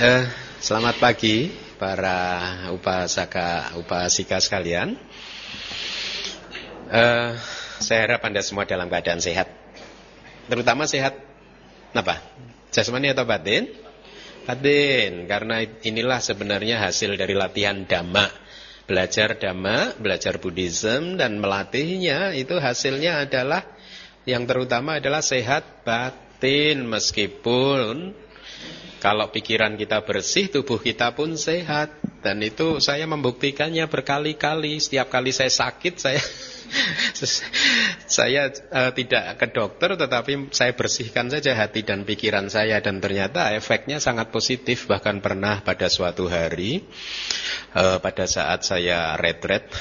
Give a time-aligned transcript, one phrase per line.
[0.00, 0.24] Eh,
[0.64, 2.16] selamat pagi para
[2.72, 4.96] upasaka upasika sekalian.
[6.88, 7.30] Eh,
[7.84, 9.52] saya harap Anda semua dalam keadaan sehat.
[10.48, 11.20] Terutama sehat
[11.92, 12.16] apa?
[12.72, 13.68] Jasmani atau batin?
[14.48, 18.32] Batin, karena inilah sebenarnya hasil dari latihan dhamma.
[18.88, 23.68] Belajar dhamma, belajar Buddhism dan melatihnya itu hasilnya adalah
[24.24, 28.16] yang terutama adalah sehat batin meskipun
[29.00, 31.96] kalau pikiran kita bersih, tubuh kita pun sehat.
[32.20, 34.76] Dan itu saya membuktikannya berkali-kali.
[34.76, 36.20] Setiap kali saya sakit, saya
[38.20, 42.76] saya uh, tidak ke dokter, tetapi saya bersihkan saja hati dan pikiran saya.
[42.84, 44.84] Dan ternyata efeknya sangat positif.
[44.84, 46.84] Bahkan pernah pada suatu hari,
[47.72, 49.72] uh, pada saat saya retreat,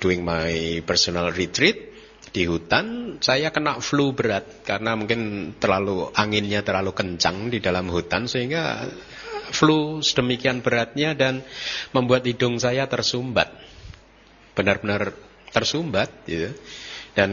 [0.00, 1.95] doing my personal retreat,
[2.36, 8.28] di hutan saya kena flu berat karena mungkin terlalu anginnya terlalu kencang di dalam hutan
[8.28, 8.84] sehingga
[9.56, 11.40] flu sedemikian beratnya dan
[11.96, 13.48] membuat hidung saya tersumbat.
[14.52, 15.16] Benar-benar
[15.48, 16.52] tersumbat gitu.
[17.16, 17.32] dan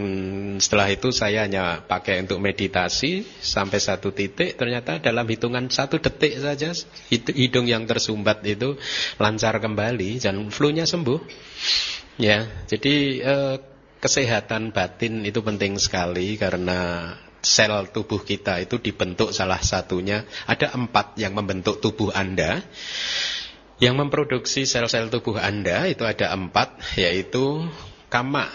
[0.64, 4.56] setelah itu saya hanya pakai untuk meditasi sampai satu titik.
[4.56, 6.72] Ternyata dalam hitungan satu detik saja
[7.12, 8.80] hidung yang tersumbat itu
[9.20, 11.20] lancar kembali dan flu-nya sembuh.
[12.16, 13.56] Ya jadi eh,
[14.04, 17.08] kesehatan batin itu penting sekali karena
[17.40, 20.28] sel tubuh kita itu dibentuk salah satunya.
[20.44, 22.60] Ada empat yang membentuk tubuh Anda.
[23.80, 27.68] Yang memproduksi sel-sel tubuh Anda itu ada empat yaitu
[28.08, 28.48] kama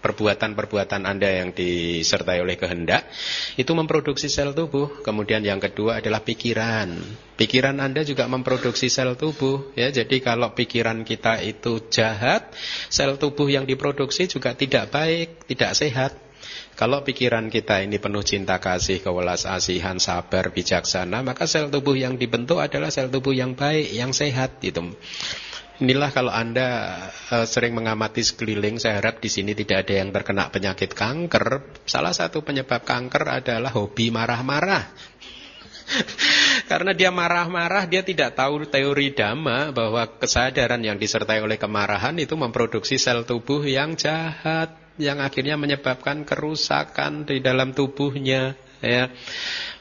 [0.00, 3.08] perbuatan-perbuatan Anda yang disertai oleh kehendak
[3.56, 5.02] itu memproduksi sel tubuh.
[5.02, 6.96] Kemudian yang kedua adalah pikiran.
[7.36, 9.92] Pikiran Anda juga memproduksi sel tubuh ya.
[9.92, 12.52] Jadi kalau pikiran kita itu jahat,
[12.88, 16.12] sel tubuh yang diproduksi juga tidak baik, tidak sehat.
[16.76, 22.20] Kalau pikiran kita ini penuh cinta kasih, kewelas asihan, sabar, bijaksana, maka sel tubuh yang
[22.20, 24.92] dibentuk adalah sel tubuh yang baik, yang sehat gitu.
[25.76, 26.96] Inilah kalau Anda
[27.28, 31.68] uh, sering mengamati sekeliling, saya harap di sini tidak ada yang terkena penyakit kanker.
[31.84, 34.88] Salah satu penyebab kanker adalah hobi marah-marah.
[36.70, 42.34] Karena dia marah-marah, dia tidak tahu teori dhamma bahwa kesadaran yang disertai oleh kemarahan itu
[42.34, 48.56] memproduksi sel tubuh yang jahat, yang akhirnya menyebabkan kerusakan di dalam tubuhnya.
[48.80, 49.12] Ya.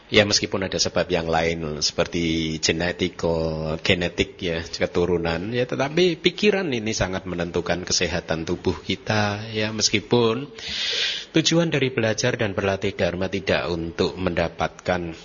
[0.06, 5.50] Ya meskipun ada sebab yang lain seperti genetiko, genetik ya, keturunan.
[5.50, 9.50] Ya, tetapi pikiran ini sangat menentukan kesehatan tubuh kita.
[9.50, 10.46] Ya meskipun
[11.34, 15.18] tujuan dari belajar dan berlatih dharma tidak untuk mendapatkan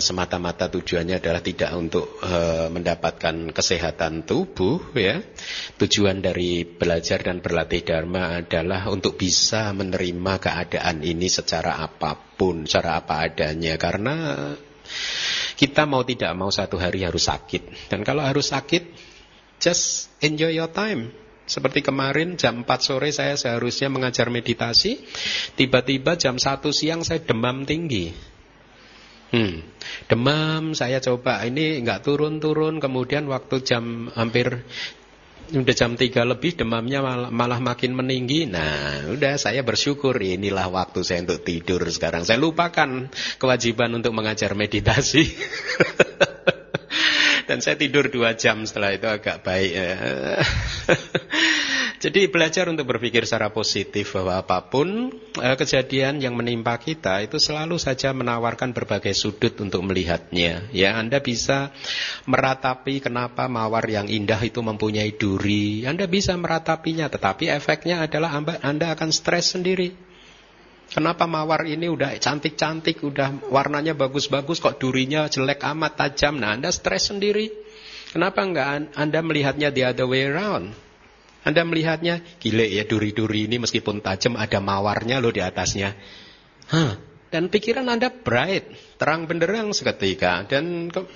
[0.00, 5.20] semata-mata tujuannya adalah tidak untuk uh, mendapatkan kesehatan tubuh ya.
[5.76, 12.64] Tujuan dari belajar dan berlatih dharma adalah untuk bisa menerima keadaan ini secara apa pun,
[12.64, 14.16] secara apa adanya karena
[15.60, 17.92] kita mau tidak mau satu hari harus sakit.
[17.92, 18.88] Dan kalau harus sakit
[19.60, 21.12] just enjoy your time.
[21.44, 25.02] Seperti kemarin jam 4 sore saya seharusnya mengajar meditasi,
[25.58, 28.14] tiba-tiba jam 1 siang saya demam tinggi.
[29.30, 29.62] Hmm.
[30.10, 34.66] Demam saya coba ini nggak turun-turun kemudian waktu jam hampir
[35.50, 38.46] udah jam 3 lebih demamnya malah, malah makin meninggi.
[38.46, 42.22] Nah, udah saya bersyukur inilah waktu saya untuk tidur sekarang.
[42.22, 45.26] Saya lupakan kewajiban untuk mengajar meditasi.
[47.50, 49.72] Dan saya tidur dua jam setelah itu agak baik.
[49.74, 49.90] Ya.
[52.06, 57.42] Jadi belajar untuk berpikir secara positif bahwa apa pun eh, kejadian yang menimpa kita itu
[57.42, 60.70] selalu saja menawarkan berbagai sudut untuk melihatnya.
[60.70, 61.74] Ya, Anda bisa
[62.30, 65.82] meratapi kenapa mawar yang indah itu mempunyai duri.
[65.90, 68.30] Anda bisa meratapinya, tetapi efeknya adalah
[68.62, 70.09] Anda akan stres sendiri.
[70.90, 76.42] Kenapa mawar ini udah cantik-cantik, udah warnanya bagus-bagus, kok durinya jelek amat tajam?
[76.42, 77.46] Nah, Anda stres sendiri.
[78.10, 80.74] Kenapa enggak Anda melihatnya the other way around?
[81.46, 85.94] Anda melihatnya, gile ya duri-duri ini meskipun tajam ada mawarnya loh di atasnya.
[86.68, 86.98] Hah,
[87.30, 90.42] dan pikiran Anda bright, terang benderang seketika.
[90.44, 91.06] Dan ke,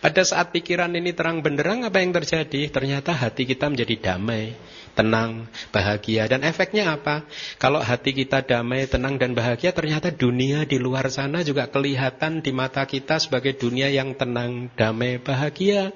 [0.00, 2.72] pada saat pikiran ini terang benderang apa yang terjadi?
[2.72, 4.56] Ternyata hati kita menjadi damai,
[4.92, 6.28] tenang, bahagia.
[6.28, 7.24] Dan efeknya apa?
[7.56, 12.52] Kalau hati kita damai, tenang dan bahagia, ternyata dunia di luar sana juga kelihatan di
[12.52, 15.92] mata kita sebagai dunia yang tenang, damai, bahagia.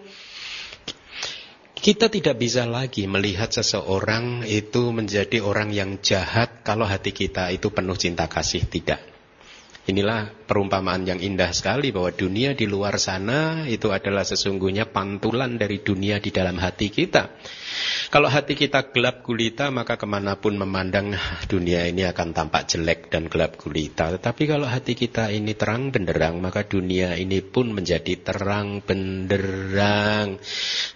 [1.77, 7.71] Kita tidak bisa lagi melihat seseorang itu menjadi orang yang jahat kalau hati kita itu
[7.71, 8.65] penuh cinta kasih.
[8.65, 9.17] Tidak.
[9.87, 15.79] Inilah perumpamaan yang indah sekali bahwa dunia di luar sana itu adalah sesungguhnya pantulan dari
[15.79, 17.31] dunia di dalam hati kita.
[18.07, 21.13] Kalau hati kita gelap gulita, maka ke mana pun memandang
[21.51, 24.15] dunia ini akan tampak jelek dan gelap gulita.
[24.15, 30.39] Tetapi kalau hati kita ini terang benderang, maka dunia ini pun menjadi terang benderang.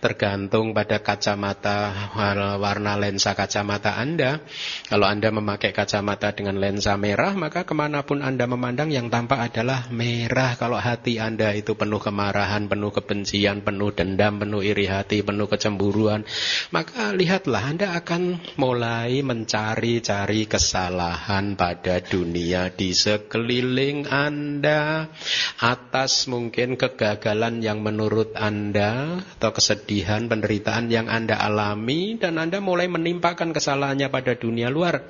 [0.01, 2.11] Tergantung pada kacamata,
[2.57, 4.41] warna lensa kacamata Anda.
[4.89, 9.53] Kalau Anda memakai kacamata dengan lensa merah, maka ke mana pun Anda memandang yang tampak
[9.53, 10.57] adalah merah.
[10.57, 16.25] Kalau hati Anda itu penuh kemarahan, penuh kebencian, penuh dendam, penuh iri hati, penuh kecemburuan,
[16.71, 25.11] maka lihatlah Anda akan mulai mencari-cari kesalahan pada dunia di sekeliling Anda
[25.59, 32.87] atas mungkin kegagalan yang menurut Anda atau kesedihan, penderitaan yang Anda alami dan Anda mulai
[32.87, 35.03] menimpakan kesalahannya pada dunia luar.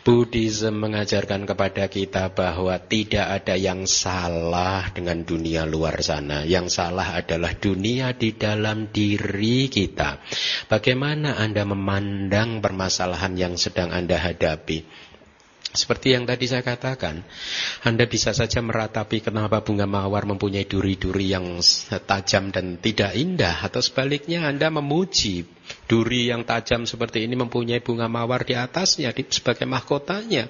[0.00, 6.48] Buddhism mengajarkan kepada kita bahwa tidak ada yang salah dengan dunia luar sana.
[6.48, 10.24] Yang salah adalah dunia di dalam diri kita.
[10.72, 15.10] Bagaimana Anda memandang permasalahan yang sedang Anda hadapi?
[15.70, 17.22] Seperti yang tadi saya katakan,
[17.86, 21.62] Anda bisa saja meratapi kenapa bunga mawar mempunyai duri-duri yang
[22.10, 25.46] tajam dan tidak indah, atau sebaliknya Anda memuji
[25.90, 30.46] duri yang tajam seperti ini mempunyai bunga mawar di atasnya di, sebagai mahkotanya.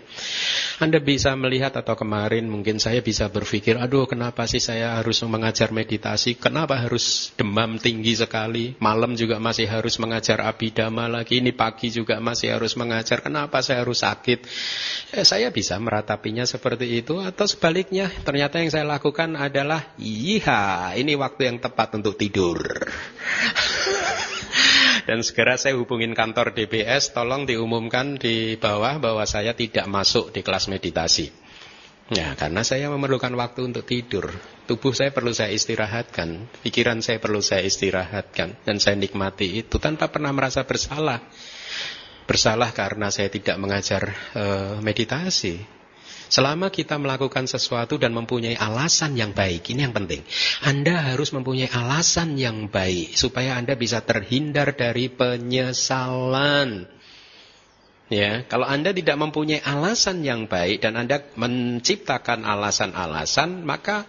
[0.84, 5.72] Anda bisa melihat atau kemarin mungkin saya bisa berpikir, aduh kenapa sih saya harus mengajar
[5.72, 11.88] meditasi, kenapa harus demam tinggi sekali, malam juga masih harus mengajar abidama lagi, ini pagi
[11.88, 14.44] juga masih harus mengajar, kenapa saya harus sakit.
[15.16, 21.16] Eh, saya bisa meratapinya seperti itu atau sebaliknya ternyata yang saya lakukan adalah, iya ini
[21.16, 22.60] waktu yang tepat untuk tidur.
[25.08, 30.40] Dan segera saya hubungin kantor DBS, tolong diumumkan di bawah bahwa saya tidak masuk di
[30.44, 31.30] kelas meditasi.
[32.10, 34.34] Ya, karena saya memerlukan waktu untuk tidur.
[34.66, 40.10] Tubuh saya perlu saya istirahatkan, pikiran saya perlu saya istirahatkan, dan saya nikmati itu tanpa
[40.10, 41.22] pernah merasa bersalah.
[42.26, 45.79] Bersalah karena saya tidak mengajar uh, meditasi.
[46.30, 50.22] Selama kita melakukan sesuatu dan mempunyai alasan yang baik, ini yang penting.
[50.62, 56.86] Anda harus mempunyai alasan yang baik supaya Anda bisa terhindar dari penyesalan.
[58.10, 64.06] Ya, kalau Anda tidak mempunyai alasan yang baik dan Anda menciptakan alasan-alasan, maka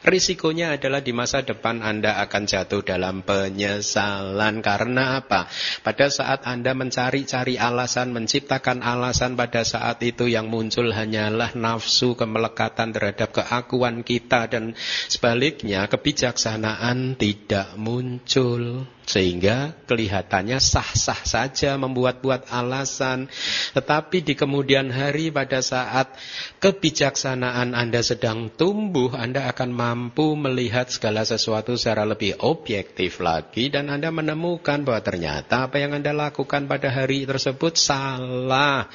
[0.00, 4.64] Risikonya adalah di masa depan Anda akan jatuh dalam penyesalan.
[4.64, 5.44] Karena apa?
[5.84, 12.96] Pada saat Anda mencari-cari alasan, menciptakan alasan pada saat itu yang muncul hanyalah nafsu kemelekatan
[12.96, 14.48] terhadap keakuan kita.
[14.48, 14.72] Dan
[15.12, 18.88] sebaliknya kebijaksanaan tidak muncul.
[19.10, 23.26] Sehingga kelihatannya sah-sah saja membuat-buat alasan.
[23.74, 26.14] Tetapi di kemudian hari pada saat
[26.62, 33.66] kebijaksanaan Anda sedang tumbuh, Anda akan mampu melihat segala sesuatu secara lebih objektif lagi.
[33.66, 38.86] Dan Anda menemukan bahwa ternyata apa yang Anda lakukan pada hari tersebut salah.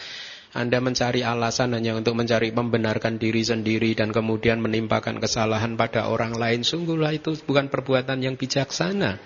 [0.55, 6.31] Anda mencari alasan hanya untuk mencari membenarkan diri sendiri dan kemudian menimpakan kesalahan pada orang
[6.31, 6.63] lain.
[6.63, 9.19] Sungguhlah itu bukan perbuatan yang bijaksana.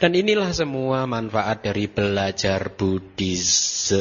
[0.00, 3.92] Dan inilah semua manfaat dari belajar Buddhism.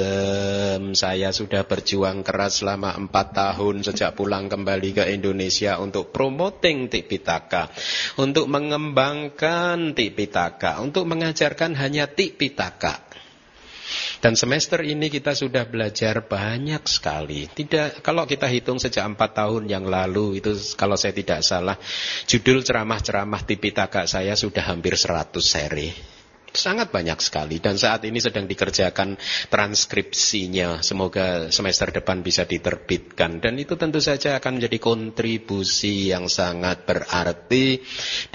[0.96, 7.68] Saya sudah berjuang keras selama empat tahun sejak pulang kembali ke Indonesia untuk promoting Tipitaka.
[8.16, 10.80] Untuk mengembangkan Tipitaka.
[10.80, 13.12] Untuk mengajarkan hanya Tipitaka.
[14.22, 17.50] Dan semester ini kita sudah belajar banyak sekali.
[17.50, 21.74] Tidak, kalau kita hitung sejak empat tahun yang lalu itu kalau saya tidak salah,
[22.30, 25.90] judul ceramah-ceramah Tipitaka saya sudah hampir 100 seri.
[26.52, 29.16] Sangat banyak sekali dan saat ini sedang dikerjakan
[29.50, 30.84] transkripsinya.
[30.84, 37.80] Semoga semester depan bisa diterbitkan dan itu tentu saja akan menjadi kontribusi yang sangat berarti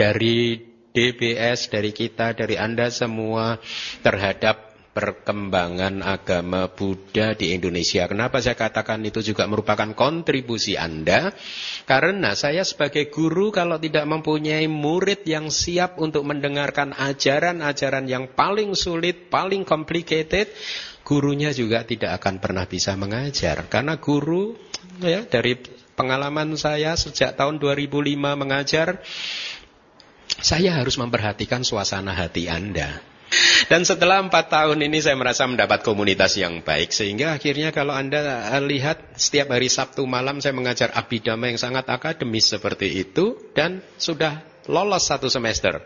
[0.01, 0.59] dari
[0.97, 3.61] DBS, dari kita, dari Anda semua
[4.01, 4.66] terhadap
[4.97, 8.09] perkembangan agama Buddha di Indonesia.
[8.09, 11.37] Kenapa saya katakan itu juga merupakan kontribusi Anda?
[11.85, 18.73] Karena saya sebagai guru kalau tidak mempunyai murid yang siap untuk mendengarkan ajaran-ajaran yang paling
[18.73, 20.49] sulit, paling complicated,
[21.05, 23.69] gurunya juga tidak akan pernah bisa mengajar.
[23.69, 24.57] Karena guru
[25.05, 25.61] ya dari
[25.93, 29.05] pengalaman saya sejak tahun 2005 mengajar
[30.41, 33.16] saya harus memperhatikan suasana hati Anda.
[33.67, 36.95] Dan setelah empat tahun ini saya merasa mendapat komunitas yang baik.
[36.95, 42.47] Sehingga akhirnya kalau Anda lihat setiap hari Sabtu malam saya mengajar abidama yang sangat akademis
[42.47, 43.51] seperti itu.
[43.53, 45.83] Dan sudah lolos satu semester.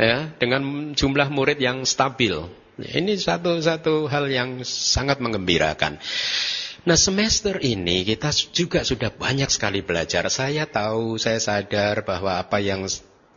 [0.00, 2.32] Ya, dengan jumlah murid yang stabil.
[2.80, 6.00] Ini satu-satu hal yang sangat mengembirakan.
[6.82, 10.26] Nah semester ini kita juga sudah banyak sekali belajar.
[10.32, 12.88] Saya tahu, saya sadar bahwa apa yang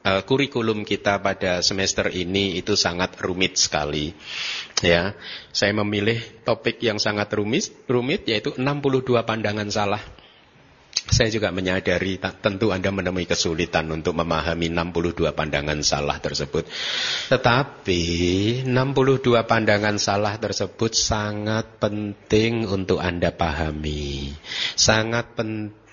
[0.05, 4.13] uh, kurikulum kita pada semester ini itu sangat rumit sekali.
[4.85, 5.17] Ya,
[5.49, 10.03] saya memilih topik yang sangat rumit, rumit yaitu 62 pandangan salah.
[11.05, 16.65] Saya juga menyadari tentu Anda menemui kesulitan untuk memahami 62 pandangan salah tersebut.
[17.29, 18.01] Tetapi
[18.65, 24.33] 62 pandangan salah tersebut sangat penting untuk Anda pahami.
[24.73, 25.84] Sangat penting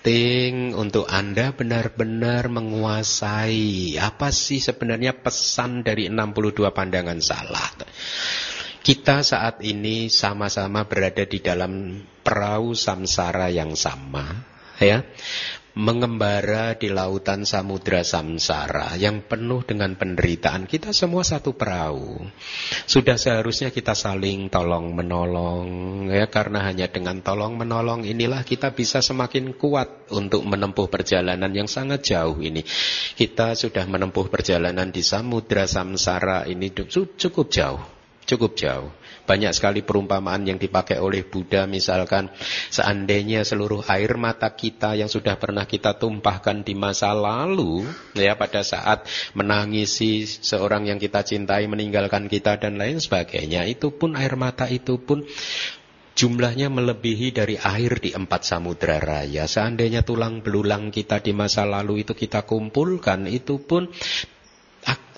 [0.75, 7.71] untuk Anda benar-benar menguasai apa sih sebenarnya pesan dari 62 pandangan salah.
[8.83, 14.43] Kita saat ini sama-sama berada di dalam perahu samsara yang sama
[14.75, 15.07] ya
[15.73, 20.69] mengembara di lautan samudra samsara yang penuh dengan penderitaan.
[20.69, 22.21] Kita semua satu perahu.
[22.85, 25.65] Sudah seharusnya kita saling tolong menolong
[26.13, 31.65] ya karena hanya dengan tolong menolong inilah kita bisa semakin kuat untuk menempuh perjalanan yang
[31.65, 32.61] sangat jauh ini.
[33.17, 37.81] Kita sudah menempuh perjalanan di samudra samsara ini cukup jauh,
[38.29, 38.93] cukup jauh.
[39.23, 42.27] Banyak sekali perumpamaan yang dipakai oleh Buddha misalkan
[42.67, 47.87] seandainya seluruh air mata kita yang sudah pernah kita tumpahkan di masa lalu
[48.19, 54.19] ya pada saat menangisi seorang yang kita cintai meninggalkan kita dan lain sebagainya itu pun
[54.19, 55.23] air mata itu pun
[56.13, 59.49] Jumlahnya melebihi dari air di empat samudera raya.
[59.49, 63.89] Seandainya tulang belulang kita di masa lalu itu kita kumpulkan, itu pun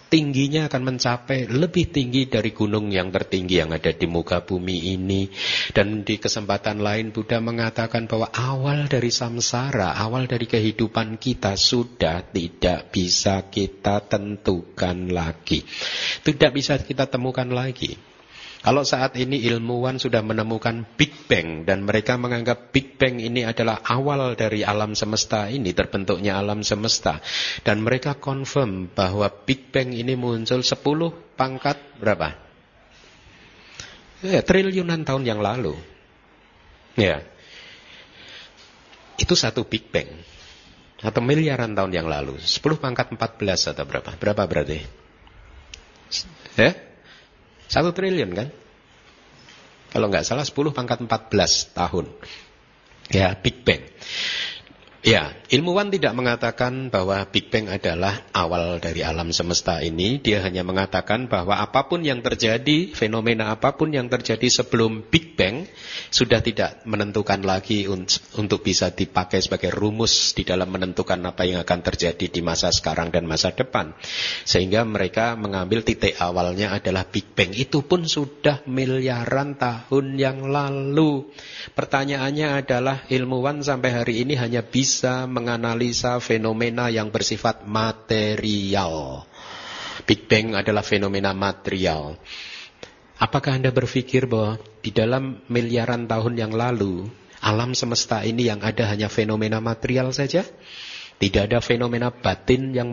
[0.07, 5.27] tingginya akan mencapai lebih tinggi dari gunung yang tertinggi yang ada di muka bumi ini.
[5.75, 12.23] Dan di kesempatan lain Buddha mengatakan bahwa awal dari samsara, awal dari kehidupan kita sudah
[12.31, 15.65] tidak bisa kita tentukan lagi.
[16.23, 18.14] Tidak bisa kita temukan lagi.
[18.65, 23.85] Kalau saat ini ilmuwan sudah menemukan Big Bang dan mereka menganggap Big Bang ini adalah
[23.85, 27.21] awal dari alam semesta ini, terbentuknya alam semesta.
[27.61, 30.81] Dan mereka confirm bahwa Big Bang ini muncul 10
[31.37, 32.33] pangkat berapa?
[34.25, 35.77] Ya, triliunan tahun yang lalu.
[36.97, 37.21] Ya.
[39.21, 40.09] Itu satu Big Bang.
[41.05, 42.41] Atau miliaran tahun yang lalu.
[42.41, 44.09] 10 pangkat 14 atau berapa?
[44.17, 44.81] Berapa berarti?
[46.57, 46.94] Ya?
[47.65, 48.47] Satu triliun kan?
[49.95, 52.05] Kalau nggak salah 10 pangkat 14 tahun.
[53.13, 53.85] Ya, Big Bang.
[55.05, 60.17] Ya, ilmuwan tidak mengatakan bahwa Big Bang adalah awal dari alam semesta ini.
[60.17, 65.37] Dia hanya mengatakan bahwa apa pun yang terjadi, fenomena apa pun yang terjadi sebelum Big
[65.37, 65.69] Bang
[66.09, 71.85] sudah tidak menentukan lagi untuk bisa dipakai sebagai rumus di dalam menentukan apa yang akan
[71.85, 73.93] terjadi di masa sekarang dan masa depan.
[74.41, 77.53] Sehingga mereka mengambil titik awalnya adalah Big Bang.
[77.53, 81.29] Itu pun sudah miliaran tahun yang lalu.
[81.77, 89.27] Pertanyaannya adalah ilmuwan sampai hari ini hanya bisa bisa menganalisa fenomena yang bersifat material.
[90.07, 92.15] Big Bang adalah fenomena material.
[93.19, 97.11] Apakah Anda berpikir bahwa di dalam miliaran tahun yang lalu,
[97.43, 100.47] alam semesta ini yang ada hanya fenomena material saja?
[101.19, 102.87] Tidak ada fenomena batin yang,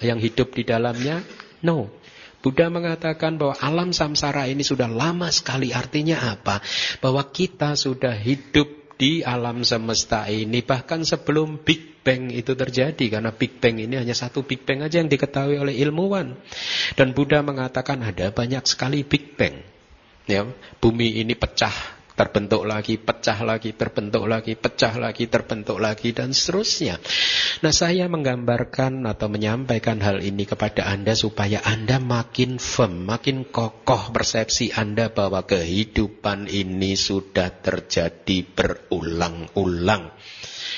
[0.00, 1.20] yang hidup di dalamnya?
[1.60, 1.92] No.
[2.40, 5.76] Buddha mengatakan bahwa alam samsara ini sudah lama sekali.
[5.76, 6.64] Artinya apa?
[7.04, 13.34] Bahwa kita sudah hidup di alam semesta ini bahkan sebelum Big Bang itu terjadi karena
[13.34, 16.38] Big Bang ini hanya satu Big Bang aja yang diketahui oleh ilmuwan.
[16.94, 19.58] Dan Buddha mengatakan ada banyak sekali Big Bang.
[20.30, 20.46] Ya
[20.78, 21.74] bumi ini pecah
[22.12, 27.00] terbentuk lagi, pecah lagi, terbentuk lagi, pecah lagi, terbentuk lagi, dan seterusnya.
[27.64, 34.12] Nah, saya menggambarkan atau menyampaikan hal ini kepada Anda supaya Anda makin firm, makin kokoh
[34.12, 40.12] persepsi Anda bahwa kehidupan ini sudah terjadi berulang-ulang.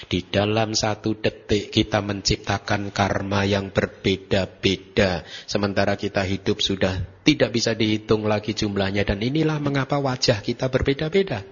[0.06, 5.26] Di dalam satu detik kita menciptakan karma yang berbeda-beda.
[5.44, 9.02] Sementara kita hidup sudah tidak bisa dihitung lagi jumlahnya.
[9.02, 11.42] Dan inilah mengapa wajah kita berbeda-beda.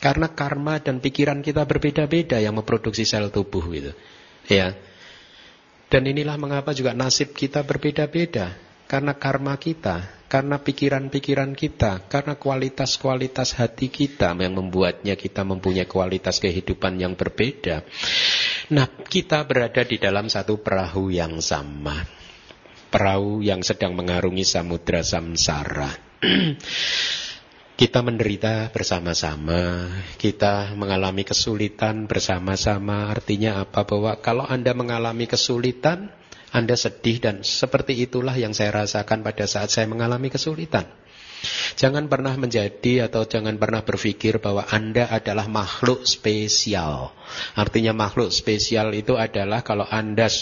[0.00, 3.92] Karena karma dan pikiran kita berbeda-beda yang memproduksi sel tubuh itu.
[4.48, 4.72] Ya.
[5.86, 8.56] Dan inilah mengapa juga nasib kita berbeda-beda.
[8.86, 16.42] Karena karma kita karena pikiran-pikiran kita, karena kualitas-kualitas hati kita yang membuatnya kita mempunyai kualitas
[16.42, 17.86] kehidupan yang berbeda.
[18.74, 22.02] Nah, kita berada di dalam satu perahu yang sama.
[22.90, 25.90] Perahu yang sedang mengarungi samudra samsara.
[27.76, 33.12] kita menderita bersama-sama, kita mengalami kesulitan bersama-sama.
[33.12, 33.84] Artinya apa?
[33.84, 36.08] Bahwa kalau Anda mengalami kesulitan,
[36.56, 40.88] anda sedih dan seperti itulah yang saya rasakan pada saat saya mengalami kesulitan.
[41.76, 47.12] Jangan pernah menjadi atau jangan pernah berpikir bahwa Anda adalah makhluk spesial.
[47.52, 50.32] Artinya makhluk spesial itu adalah kalau Anda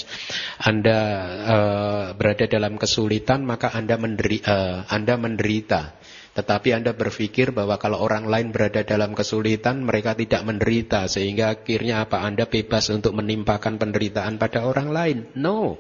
[0.63, 0.99] Anda
[1.43, 5.99] uh, berada dalam kesulitan maka Anda menderi, uh, Anda menderita.
[6.35, 11.07] Tetapi Anda berpikir bahwa kalau orang lain berada dalam kesulitan, mereka tidak menderita.
[11.07, 12.27] Sehingga akhirnya apa?
[12.27, 15.19] Anda bebas untuk menimpakan penderitaan pada orang lain.
[15.39, 15.79] No.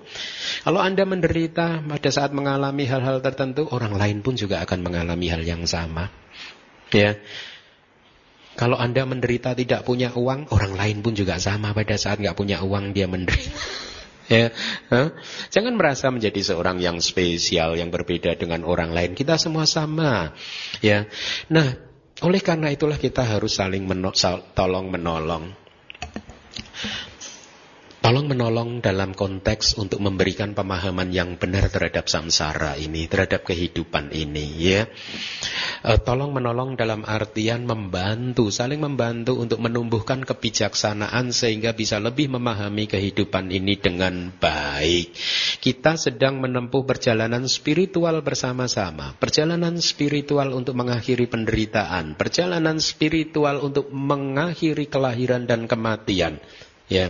[0.63, 5.43] Kalau Anda menderita pada saat mengalami hal-hal tertentu, orang lain pun juga akan mengalami hal
[5.43, 6.07] yang sama.
[6.95, 7.19] Ya.
[8.55, 12.63] Kalau Anda menderita tidak punya uang, orang lain pun juga sama pada saat nggak punya
[12.63, 13.59] uang dia menderita.
[14.31, 14.53] Ya?
[15.53, 19.13] Jangan merasa menjadi seorang yang spesial, yang berbeda dengan orang lain.
[19.13, 20.33] Kita semua sama.
[20.81, 21.09] Ya,
[21.53, 21.77] Nah,
[22.23, 24.15] oleh karena itulah kita harus saling meno
[24.55, 25.51] tolong menolong.
[28.05, 34.45] Tolong menolong dalam konteks untuk memberikan pemahaman yang benar terhadap samsara ini, terhadap kehidupan ini,
[34.61, 34.85] ya.
[35.81, 42.85] E, tolong menolong dalam artian membantu, saling membantu untuk menumbuhkan kebijaksanaan sehingga bisa lebih memahami
[42.93, 45.17] kehidupan ini dengan baik.
[45.65, 54.93] Kita sedang menempuh perjalanan spiritual bersama-sama, perjalanan spiritual untuk mengakhiri penderitaan, perjalanan spiritual untuk mengakhiri
[54.93, 56.37] kelahiran dan kematian,
[56.93, 57.09] ya.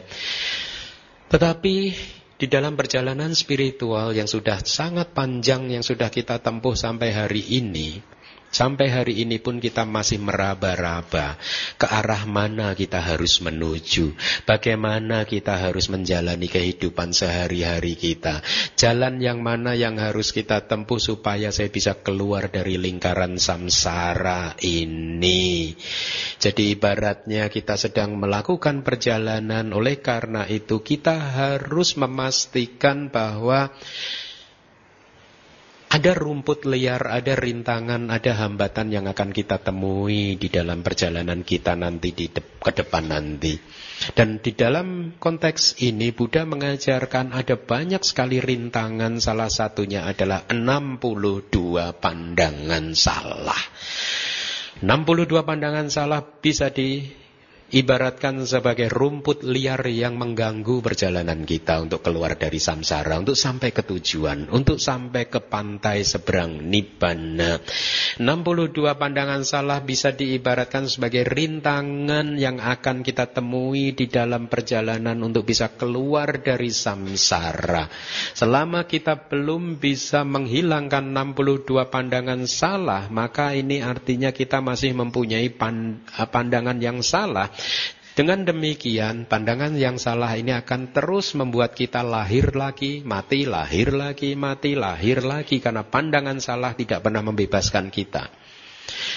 [1.34, 1.76] Tetapi
[2.38, 7.98] di dalam perjalanan spiritual yang sudah sangat panjang yang sudah kita tempuh sampai hari ini,
[8.54, 11.34] Sampai hari ini pun kita masih meraba-raba
[11.74, 14.14] ke arah mana kita harus menuju,
[14.46, 18.46] bagaimana kita harus menjalani kehidupan sehari-hari kita,
[18.78, 25.74] jalan yang mana yang harus kita tempuh supaya saya bisa keluar dari lingkaran samsara ini.
[26.38, 33.74] Jadi ibaratnya kita sedang melakukan perjalanan, oleh karena itu kita harus memastikan bahwa
[35.94, 41.78] ada rumput liar, ada rintangan, ada hambatan yang akan kita temui di dalam perjalanan kita
[41.78, 43.54] nanti di de ke depan nanti.
[44.10, 52.02] Dan di dalam konteks ini Buddha mengajarkan ada banyak sekali rintangan, salah satunya adalah 62
[52.02, 53.62] pandangan salah.
[54.82, 57.06] 62 pandangan salah bisa di
[57.72, 63.80] ibaratkan sebagai rumput liar yang mengganggu perjalanan kita untuk keluar dari samsara, untuk sampai ke
[63.80, 67.58] tujuan, untuk sampai ke pantai seberang Nibbana.
[68.20, 75.48] 62 pandangan salah bisa diibaratkan sebagai rintangan yang akan kita temui di dalam perjalanan untuk
[75.48, 77.88] bisa keluar dari samsara.
[78.36, 85.48] Selama kita belum bisa menghilangkan 62 pandangan salah, maka ini artinya kita masih mempunyai
[86.28, 87.50] pandangan yang salah
[88.14, 94.38] dengan demikian, pandangan yang salah ini akan terus membuat kita lahir lagi, mati, lahir lagi,
[94.38, 95.58] mati, lahir lagi.
[95.58, 98.30] Karena pandangan salah tidak pernah membebaskan kita.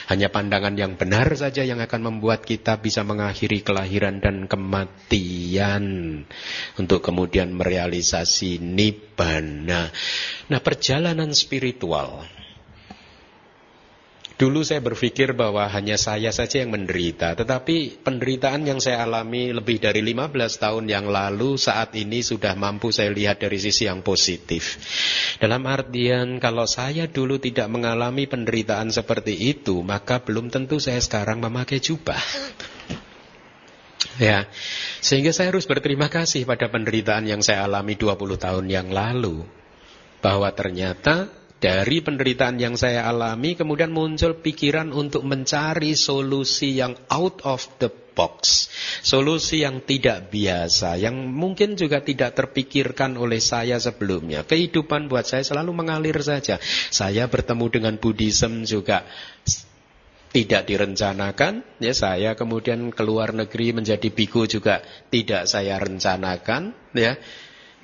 [0.10, 5.86] Hanya pandangan yang benar saja yang akan membuat kita bisa mengakhiri kelahiran dan kematian.
[6.82, 9.94] Untuk kemudian merealisasi nibbana.
[10.50, 12.26] Nah perjalanan spiritual
[14.38, 19.82] Dulu saya berpikir bahwa hanya saya saja yang menderita, tetapi penderitaan yang saya alami lebih
[19.82, 24.78] dari 15 tahun yang lalu saat ini sudah mampu saya lihat dari sisi yang positif.
[25.42, 31.42] Dalam artian kalau saya dulu tidak mengalami penderitaan seperti itu, maka belum tentu saya sekarang
[31.42, 32.22] memakai jubah.
[34.22, 34.46] Ya,
[35.02, 39.50] sehingga saya harus berterima kasih pada penderitaan yang saya alami 20 tahun yang lalu.
[40.22, 47.42] Bahwa ternyata dari penderitaan yang saya alami kemudian muncul pikiran untuk mencari solusi yang out
[47.42, 48.70] of the box.
[49.06, 54.42] Solusi yang tidak biasa, yang mungkin juga tidak terpikirkan oleh saya sebelumnya.
[54.42, 56.58] Kehidupan buat saya selalu mengalir saja.
[56.90, 59.06] Saya bertemu dengan Buddhism juga
[60.28, 67.16] tidak direncanakan ya saya kemudian keluar negeri menjadi biku juga tidak saya rencanakan ya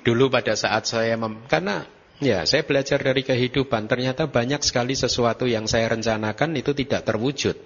[0.04, 1.16] dulu pada saat saya
[1.48, 1.88] karena
[2.22, 3.90] Ya, saya belajar dari kehidupan.
[3.90, 7.58] Ternyata banyak sekali sesuatu yang saya rencanakan itu tidak terwujud.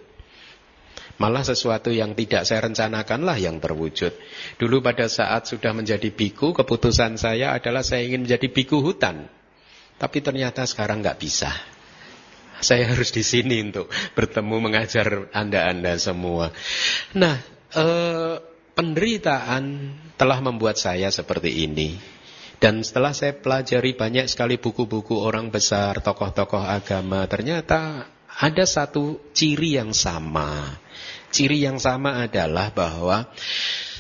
[1.19, 4.15] Malah sesuatu yang tidak saya rencanakanlah yang terwujud.
[4.57, 9.27] Dulu pada saat sudah menjadi biku, keputusan saya adalah saya ingin menjadi biku hutan.
[9.99, 11.51] Tapi ternyata sekarang nggak bisa.
[12.63, 16.55] Saya harus di sini untuk bertemu mengajar anda-anda semua.
[17.19, 17.39] Nah,
[17.75, 18.35] eh,
[18.79, 22.18] penderitaan telah membuat saya seperti ini.
[22.59, 29.79] Dan setelah saya pelajari banyak sekali buku-buku orang besar, tokoh-tokoh agama, ternyata ada satu ciri
[29.79, 30.79] yang sama.
[31.31, 33.31] Ciri yang sama adalah bahwa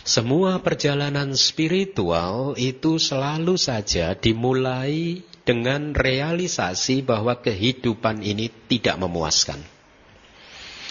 [0.02, 9.77] semua perjalanan spiritual itu selalu saja dimulai dengan realisasi bahwa kehidupan ini tidak memuaskan.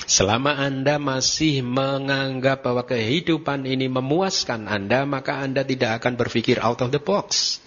[0.08, 6.80] Selama Anda masih menganggap bahwa kehidupan ini memuaskan Anda, maka Anda tidak akan berpikir out
[6.80, 7.60] of the box.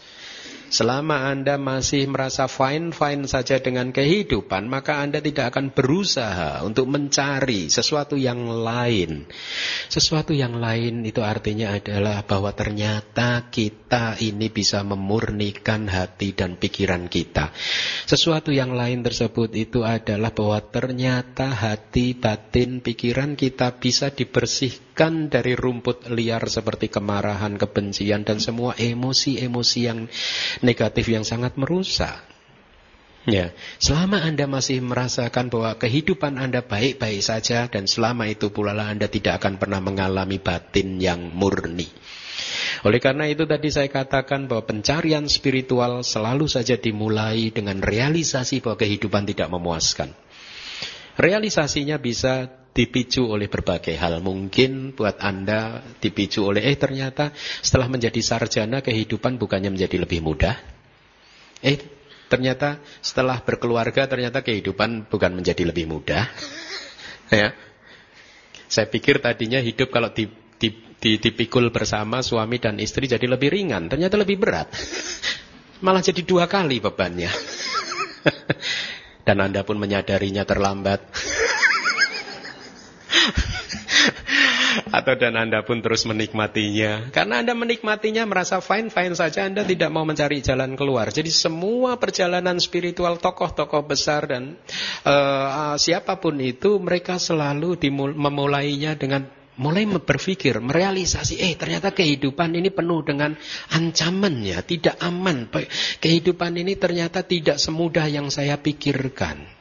[0.71, 7.67] Selama Anda masih merasa fine-fine saja dengan kehidupan, maka Anda tidak akan berusaha untuk mencari
[7.67, 9.27] sesuatu yang lain.
[9.91, 17.11] Sesuatu yang lain itu artinya adalah bahwa ternyata kita ini bisa memurnikan hati dan pikiran
[17.11, 17.51] kita.
[18.07, 25.57] Sesuatu yang lain tersebut itu adalah bahwa ternyata hati, batin, pikiran kita bisa dibersihkan dari
[25.57, 30.11] rumput liar seperti kemarahan, kebencian, dan semua emosi-emosi yang
[30.61, 32.21] negatif yang sangat merusak.
[33.29, 38.89] Ya, selama Anda masih merasakan bahwa kehidupan Anda baik-baik saja dan selama itu pula lah
[38.89, 41.85] Anda tidak akan pernah mengalami batin yang murni.
[42.81, 48.81] Oleh karena itu tadi saya katakan bahwa pencarian spiritual selalu saja dimulai dengan realisasi bahwa
[48.81, 50.17] kehidupan tidak memuaskan.
[51.21, 52.49] Realisasinya bisa
[52.81, 54.25] dipicu oleh berbagai hal.
[54.25, 60.57] Mungkin buat Anda dipicu oleh, eh ternyata setelah menjadi sarjana kehidupan bukannya menjadi lebih mudah.
[61.61, 61.77] Eh
[62.33, 66.25] ternyata setelah berkeluarga ternyata kehidupan bukan menjadi lebih mudah.
[67.29, 67.53] ya.
[68.71, 73.53] Saya pikir tadinya hidup kalau di, di, di, dipikul bersama suami dan istri jadi lebih
[73.53, 73.93] ringan.
[73.93, 74.73] Ternyata lebih berat.
[75.85, 77.29] Malah jadi dua kali bebannya.
[79.27, 81.05] dan Anda pun menyadarinya terlambat.
[84.91, 87.15] Atau dan Anda pun terus menikmatinya.
[87.15, 91.15] Karena Anda menikmatinya merasa fine-fine saja, Anda tidak mau mencari jalan keluar.
[91.15, 94.59] Jadi semua perjalanan spiritual tokoh-tokoh besar dan
[95.07, 97.79] uh, siapa pun itu, mereka selalu
[98.19, 99.27] memulainya dengan
[99.61, 103.37] mulai berpikir, merealisasi, eh ternyata kehidupan ini penuh dengan
[103.77, 105.53] ancaman ya, tidak aman.
[106.01, 109.60] Kehidupan ini ternyata tidak semudah yang saya pikirkan.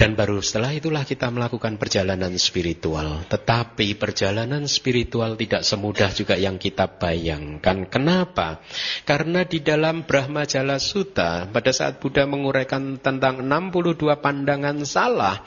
[0.00, 3.20] Dan baru setelah itulah kita melakukan perjalanan spiritual.
[3.28, 7.84] Tetapi perjalanan spiritual tidak semudah juga yang kita bayangkan.
[7.84, 8.64] Kenapa?
[9.04, 15.44] Karena di dalam Brahma Jala Sutta, pada saat Buddha menguraikan tentang 62 pandangan salah,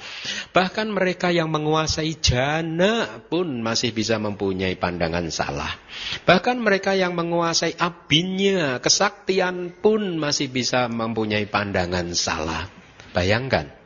[0.53, 5.81] bahkan mereka yang menguasai jana pun masih bisa mempunyai pandangan salah.
[6.29, 12.69] Bahkan mereka yang menguasai abinya, kesaktian pun masih bisa mempunyai pandangan salah.
[13.17, 13.82] Bayangkan.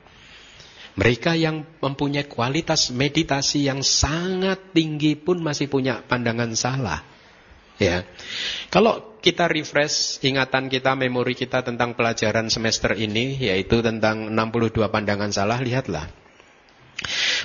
[0.98, 7.06] Mereka yang mempunyai kualitas meditasi yang sangat tinggi pun masih punya pandangan salah.
[7.78, 8.02] Ya.
[8.74, 15.30] Kalau kita refresh ingatan kita, memori kita tentang pelajaran semester ini, yaitu tentang 62 pandangan
[15.30, 16.10] salah, lihatlah.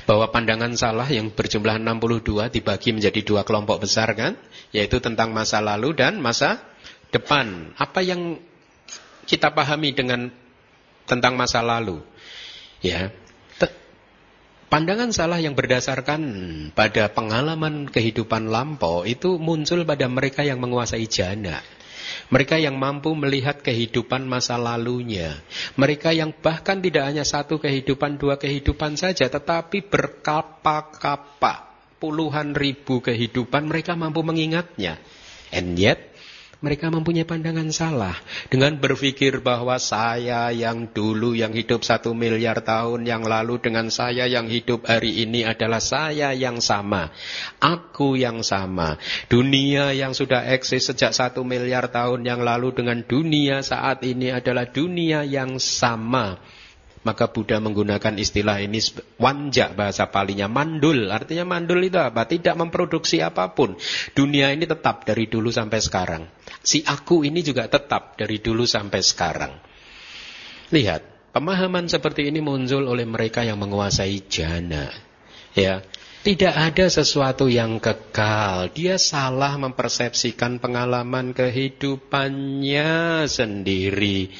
[0.08, 4.40] Bahwa pandangan salah yang berjumlah 62 dibagi menjadi dua kelompok besar kan?
[4.72, 6.56] Yaitu tentang masa lalu dan masa
[7.12, 7.76] depan.
[7.76, 8.40] Apa yang
[9.28, 10.32] kita pahami dengan
[11.04, 12.00] tentang masa lalu?
[12.80, 13.12] Ya,
[14.72, 16.24] Pandangan salah yang berdasarkan
[16.72, 21.60] pada pengalaman kehidupan lampau itu muncul pada mereka yang menguasai jana.
[22.32, 25.36] Mereka yang mampu melihat kehidupan masa lalunya.
[25.76, 31.68] Mereka yang bahkan tidak hanya satu kehidupan, dua kehidupan saja, tetapi berkapa-kapa.
[32.00, 34.96] Puluhan ribu kehidupan mereka mampu mengingatnya.
[35.52, 36.11] And yet,
[36.62, 38.14] mereka mempunyai pandangan salah
[38.46, 44.30] dengan berpikir bahwa saya yang dulu yang hidup satu miliar tahun yang lalu dengan saya
[44.30, 47.10] yang hidup hari ini adalah saya yang sama.
[47.58, 48.94] Aku yang sama.
[49.26, 54.70] Dunia yang sudah eksis sejak satu miliar tahun yang lalu dengan dunia saat ini adalah
[54.70, 56.38] dunia yang sama.
[57.02, 58.78] Maka Buddha menggunakan istilah ini
[59.18, 61.10] wanja bahasa palinya mandul.
[61.10, 62.30] Artinya mandul itu apa?
[62.30, 63.74] Tidak memproduksi apa pun.
[64.14, 66.22] Dunia ini tetap dari dulu sampai sekarang.
[66.62, 69.52] Si aku ini juga tetap dari dulu sampai sekarang.
[70.70, 74.86] Lihat, pemahaman seperti ini muncul oleh mereka yang menguasai jana.
[75.58, 75.82] Ya,
[76.22, 78.70] tidak ada sesuatu yang kekal.
[78.70, 84.30] Dia salah mempersepsikan pengalaman kehidupannya sendiri.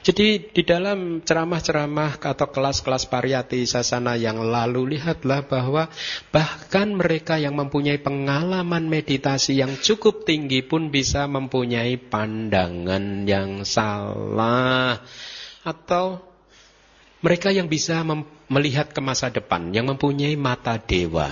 [0.00, 5.92] Jadi di dalam ceramah-ceramah atau kelas-kelas pariyati sasana yang lalu lihatlah bahwa
[6.32, 15.04] bahkan mereka yang mempunyai pengalaman meditasi yang cukup tinggi pun bisa mempunyai pandangan yang salah
[15.60, 16.24] atau
[17.20, 18.00] mereka yang bisa
[18.46, 21.30] melihat ke masa depan, yang mempunyai mata dewa.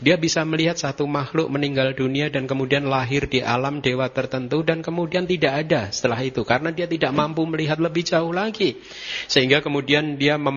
[0.00, 4.80] Dia bisa melihat satu makhluk meninggal dunia dan kemudian lahir di alam dewa tertentu dan
[4.80, 8.80] kemudian tidak ada setelah itu karena dia tidak mampu melihat lebih jauh lagi.
[9.28, 10.56] Sehingga kemudian dia mem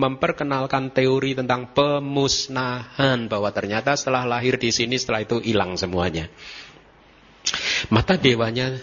[0.00, 6.32] memperkenalkan teori tentang pemusnahan bahwa ternyata setelah lahir di sini setelah itu hilang semuanya.
[7.92, 8.80] Mata dewanya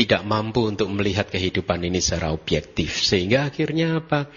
[0.00, 3.04] tidak mampu untuk melihat kehidupan ini secara objektif.
[3.04, 4.32] Sehingga akhirnya apa?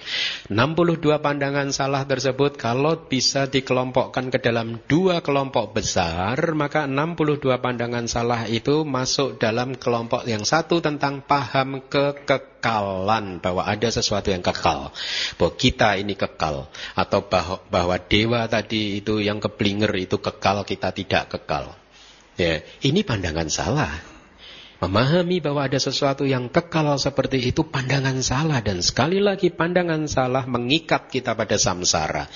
[0.52, 8.04] 62 pandangan salah tersebut kalau bisa dikelompokkan ke dalam dua kelompok besar, maka 62 pandangan
[8.12, 14.92] salah itu masuk dalam kelompok yang satu tentang paham kekekalan, bahwa ada sesuatu yang kekal,
[15.40, 20.92] bahwa kita ini kekal, atau bahwa, bahwa dewa tadi itu yang keblinger itu kekal, kita
[20.92, 21.72] tidak kekal.
[22.36, 24.13] Ya, ini pandangan salah.
[24.84, 30.44] Memahami bahwa ada sesuatu yang kekal seperti itu pandangan salah dan sekali lagi pandangan salah
[30.44, 32.28] mengikat kita pada samsara.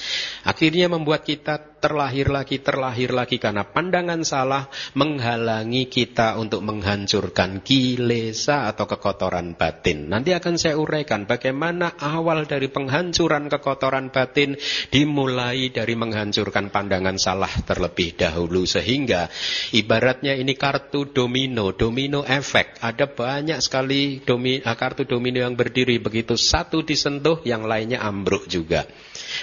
[0.47, 8.71] Akhirnya membuat kita terlahir lagi, terlahir lagi karena pandangan salah menghalangi kita untuk menghancurkan kilesa
[8.71, 10.07] atau kekotoran batin.
[10.07, 14.55] Nanti akan saya uraikan bagaimana awal dari penghancuran kekotoran batin
[14.89, 19.27] dimulai dari menghancurkan pandangan salah terlebih dahulu sehingga
[19.75, 22.81] ibaratnya ini kartu domino, domino efek.
[22.81, 26.01] Ada banyak sekali domi, ah, kartu domino yang berdiri.
[26.01, 28.85] Begitu satu disentuh, yang lainnya ambruk juga.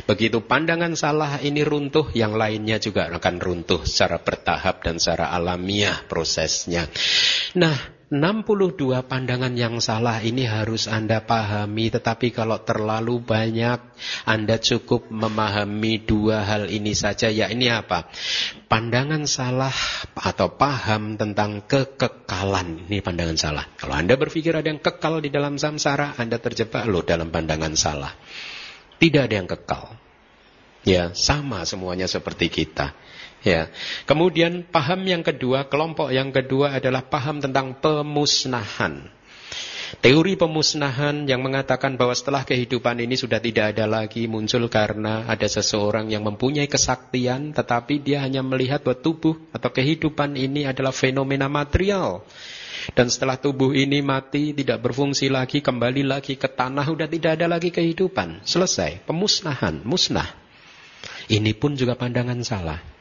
[0.08, 6.02] Begitu pandangan salah ini runtuh, yang lainnya juga akan runtuh secara bertahap dan secara alamiah
[6.10, 6.90] prosesnya.
[7.54, 13.80] Nah, 62 pandangan yang salah ini harus Anda pahami Tetapi kalau terlalu banyak
[14.28, 18.12] Anda cukup memahami dua hal ini saja Ya ini apa?
[18.68, 19.72] Pandangan salah
[20.12, 25.56] atau paham tentang kekekalan Ini pandangan salah Kalau Anda berpikir ada yang kekal di dalam
[25.56, 28.12] samsara Anda terjebak loh dalam pandangan salah
[29.00, 30.04] Tidak ada yang kekal
[30.84, 32.92] Ya, sama semuanya seperti kita.
[33.44, 33.68] Ya.
[34.08, 39.12] Kemudian paham yang kedua, kelompok yang kedua adalah paham tentang pemusnahan.
[40.00, 45.46] Teori pemusnahan yang mengatakan bahwa setelah kehidupan ini sudah tidak ada lagi muncul karena ada
[45.46, 51.46] seseorang yang mempunyai kesaktian tetapi dia hanya melihat bahwa tubuh atau kehidupan ini adalah fenomena
[51.46, 52.26] material.
[52.92, 57.48] Dan setelah tubuh ini mati, tidak berfungsi lagi, kembali lagi ke tanah, sudah tidak ada
[57.48, 58.44] lagi kehidupan.
[58.44, 60.28] Selesai, pemusnahan, musnah.
[61.32, 62.93] Ini pun juga pandangan salah.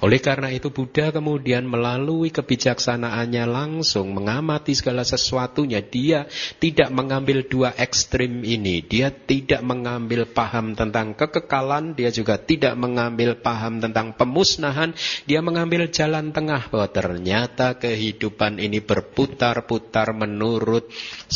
[0.00, 5.84] Oleh karena itu Buddha kemudian melalui kebijaksanaannya langsung mengamati segala sesuatunya.
[5.84, 6.24] Dia
[6.56, 8.80] tidak mengambil dua ekstrim ini.
[8.80, 11.92] Dia tidak mengambil paham tentang kekekalan.
[11.92, 14.96] Dia juga tidak mengambil paham tentang pemusnahan.
[15.28, 20.88] Dia mengambil jalan tengah bahwa ternyata kehidupan ini berputar-putar menurut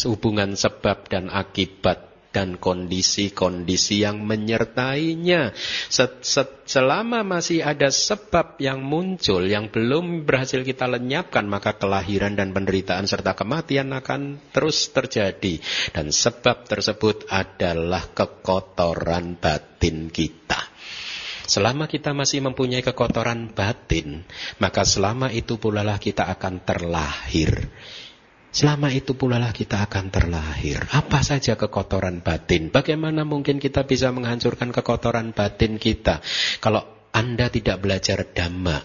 [0.08, 5.54] hubungan sebab dan akibat dan kondisi-kondisi yang menyertainya.
[6.66, 13.06] Selama masih ada sebab yang muncul yang belum berhasil kita lenyapkan, maka kelahiran dan penderitaan
[13.06, 15.62] serta kematian akan terus terjadi.
[15.94, 20.74] Dan sebab tersebut adalah kekotoran batin kita.
[21.44, 24.24] Selama kita masih mempunyai kekotoran batin,
[24.58, 27.68] maka selama itu pula lah kita akan terlahir.
[28.54, 30.78] Selama itu pula lah kita akan terlahir.
[30.94, 32.70] Apa saja kekotoran batin?
[32.70, 36.22] Bagaimana mungkin kita bisa menghancurkan kekotoran batin kita?
[36.62, 38.78] Kalau Anda tidak belajar dhamma,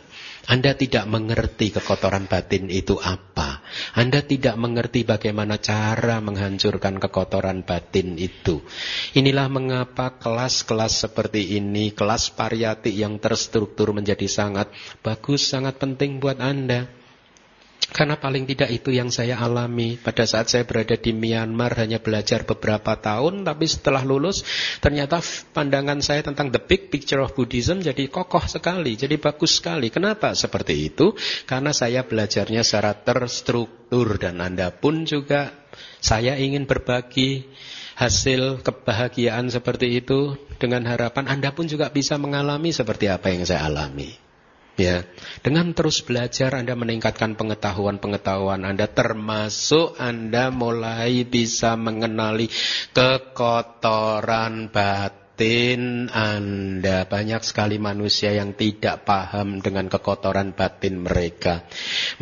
[0.50, 3.62] Anda tidak mengerti kekotoran batin itu apa.
[3.94, 8.66] Anda tidak mengerti bagaimana cara menghancurkan kekotoran batin itu.
[9.14, 14.74] Inilah mengapa kelas-kelas seperti ini, kelas pariyati yang terstruktur menjadi sangat
[15.06, 16.99] bagus, sangat penting buat Anda.
[17.90, 22.46] Karena paling tidak itu yang saya alami pada saat saya berada di Myanmar hanya belajar
[22.46, 24.46] beberapa tahun tapi setelah lulus
[24.78, 25.18] ternyata
[25.58, 29.90] pandangan saya tentang the big picture of Buddhism jadi kokoh sekali, jadi bagus sekali.
[29.90, 31.18] Kenapa seperti itu?
[31.50, 35.50] Karena saya belajarnya secara terstruktur dan Anda pun juga
[35.98, 37.50] saya ingin berbagi
[37.98, 43.66] hasil kebahagiaan seperti itu dengan harapan Anda pun juga bisa mengalami seperti apa yang saya
[43.66, 44.29] alami.
[44.80, 45.04] Ya,
[45.44, 52.48] dengan terus belajar Anda meningkatkan pengetahuan-pengetahuan Anda termasuk Anda mulai bisa mengenali
[52.96, 57.04] kekotoran batin Anda.
[57.12, 61.68] Banyak sekali manusia yang tidak paham dengan kekotoran batin mereka.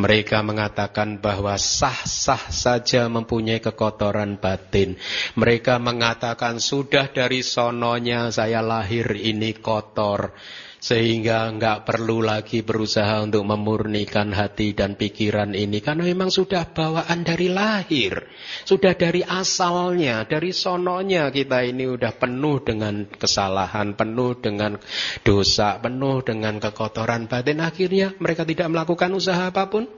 [0.01, 4.97] Mereka mengatakan bahwa sah-sah saja mempunyai kekotoran batin.
[5.37, 10.33] Mereka mengatakan sudah dari sononya saya lahir ini kotor.
[10.77, 15.81] Sehingga nggak perlu lagi berusaha untuk memurnikan hati dan pikiran ini.
[15.81, 18.29] Karena memang sudah bawaan dari lahir.
[18.61, 24.77] Sudah dari asalnya, dari sononya kita ini udah penuh dengan kesalahan, penuh dengan
[25.25, 27.57] dosa, penuh dengan kekotoran batin.
[27.65, 29.89] Akhirnya mereka tidak melakukan usaha apa pun.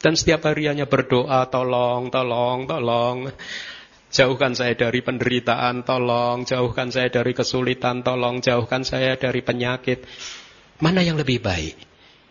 [0.00, 3.28] Dan setiap hariannya berdoa, tolong, tolong, tolong.
[4.10, 6.42] Jauhkan saya dari penderitaan, tolong.
[6.42, 8.42] Jauhkan saya dari kesulitan, tolong.
[8.42, 10.02] Jauhkan saya dari penyakit.
[10.82, 11.90] Mana yang lebih baik?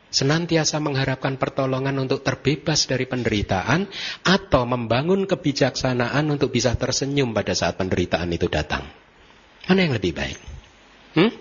[0.10, 3.86] senantiasa mengharapkan pertolongan untuk terbebas dari penderitaan
[4.26, 8.90] atau membangun kebijaksanaan untuk bisa tersenyum pada saat penderitaan itu datang?
[9.70, 10.38] Mana yang lebih baik?
[11.14, 11.32] Hmm?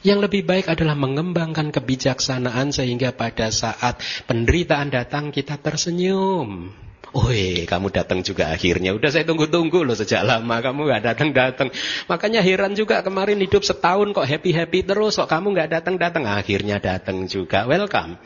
[0.00, 6.72] Yang lebih baik adalah mengembangkan kebijaksanaan sehingga pada saat penderitaan datang kita tersenyum.
[7.16, 8.92] Woi, kamu datang juga akhirnya.
[8.92, 10.60] Udah saya tunggu-tunggu loh sejak lama.
[10.60, 11.72] Kamu gak datang-datang.
[12.12, 15.16] Makanya heran juga kemarin hidup setahun kok happy-happy terus.
[15.16, 16.28] Kok kamu gak datang-datang.
[16.28, 17.64] Akhirnya datang juga.
[17.64, 18.20] Welcome.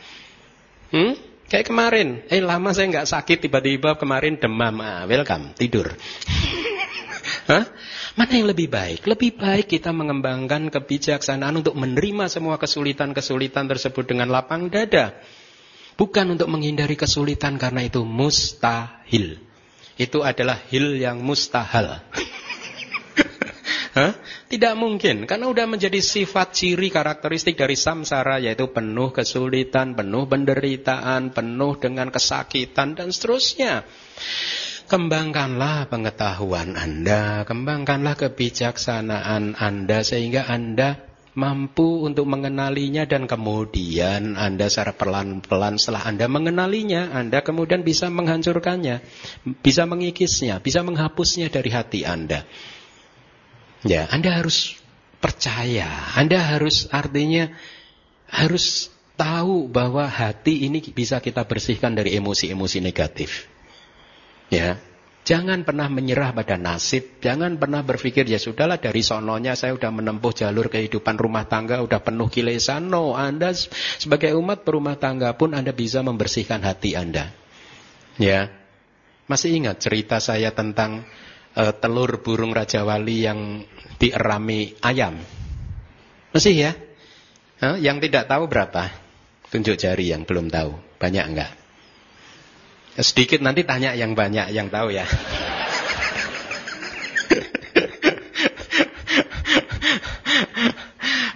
[0.91, 1.15] Hmm?
[1.47, 2.07] Kayak kemarin.
[2.27, 3.47] Eh lama saya gak sakit.
[3.47, 4.83] Tiba-tiba kemarin demam.
[4.83, 5.55] Ah, welcome.
[5.55, 5.87] Tidur.
[7.51, 7.63] Hah?
[8.19, 9.07] Mana yang lebih baik?
[9.07, 15.15] Lebih baik kita mengembangkan kebijaksanaan untuk menerima semua kesulitan-kesulitan tersebut dengan lapang dada.
[15.99, 19.39] Bukan untuk menghindari kesulitan karena itu mustahil.
[19.99, 21.99] Itu adalah hil yang mustahil.
[23.91, 24.15] Hah?
[24.47, 31.35] Tidak mungkin, karena sudah menjadi sifat ciri karakteristik dari samsara, yaitu penuh kesulitan, penuh penderitaan,
[31.35, 33.83] penuh dengan kesakitan, dan seterusnya.
[34.87, 44.91] Kembangkanlah pengetahuan Anda, kembangkanlah kebijaksanaan Anda, sehingga Anda mampu untuk mengenalinya dan kemudian Anda secara
[44.91, 48.99] pelan-pelan setelah Anda mengenalinya, Anda kemudian bisa menghancurkannya,
[49.63, 52.43] bisa mengikisnya, bisa menghapusnya dari hati Anda.
[53.87, 54.75] Ya, Anda harus
[55.23, 55.87] percaya,
[56.19, 57.55] Anda harus artinya
[58.27, 63.47] harus tahu bahwa hati ini bisa kita bersihkan dari emosi-emosi negatif.
[64.51, 64.83] Ya,
[65.21, 67.21] Jangan pernah menyerah pada nasib.
[67.21, 72.01] Jangan pernah berpikir, ya sudahlah dari sononya saya sudah menempuh jalur kehidupan rumah tangga, sudah
[72.01, 72.89] penuh kilesan.
[72.89, 73.53] No, Anda
[74.01, 77.29] sebagai umat berumah tangga pun Anda bisa membersihkan hati Anda.
[78.17, 78.49] Ya,
[79.29, 81.05] masih ingat cerita saya tentang
[81.53, 83.61] uh, telur burung Raja Wali yang
[84.01, 85.21] dierami ayam?
[86.33, 86.71] Masih ya?
[87.61, 87.77] Huh?
[87.77, 88.89] Yang tidak tahu berapa?
[89.53, 90.73] Tunjuk jari yang belum tahu.
[90.97, 91.60] Banyak enggak?
[92.99, 95.07] Sedikit nanti tanya yang banyak yang tahu ya.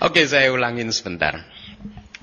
[0.04, 1.44] Oke, saya ulangin sebentar.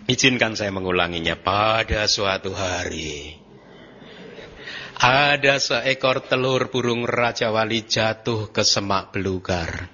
[0.04, 1.36] Izinkan saya mengulanginya.
[1.40, 3.36] Pada suatu hari,
[5.00, 9.88] ada seekor telur burung Raja Wali jatuh ke semak belukar.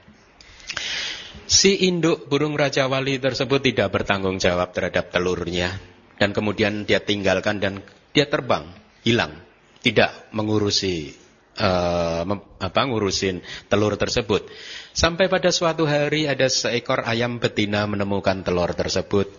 [1.49, 5.75] Si induk burung Raja Wali tersebut tidak bertanggung jawab terhadap telurnya.
[6.19, 9.35] Dan kemudian dia tinggalkan dan dia terbang hilang,
[9.83, 11.15] tidak mengurusi
[11.59, 12.23] uh,
[12.59, 14.47] apa ngurusin telur tersebut.
[14.95, 19.31] Sampai pada suatu hari ada seekor ayam betina menemukan telur tersebut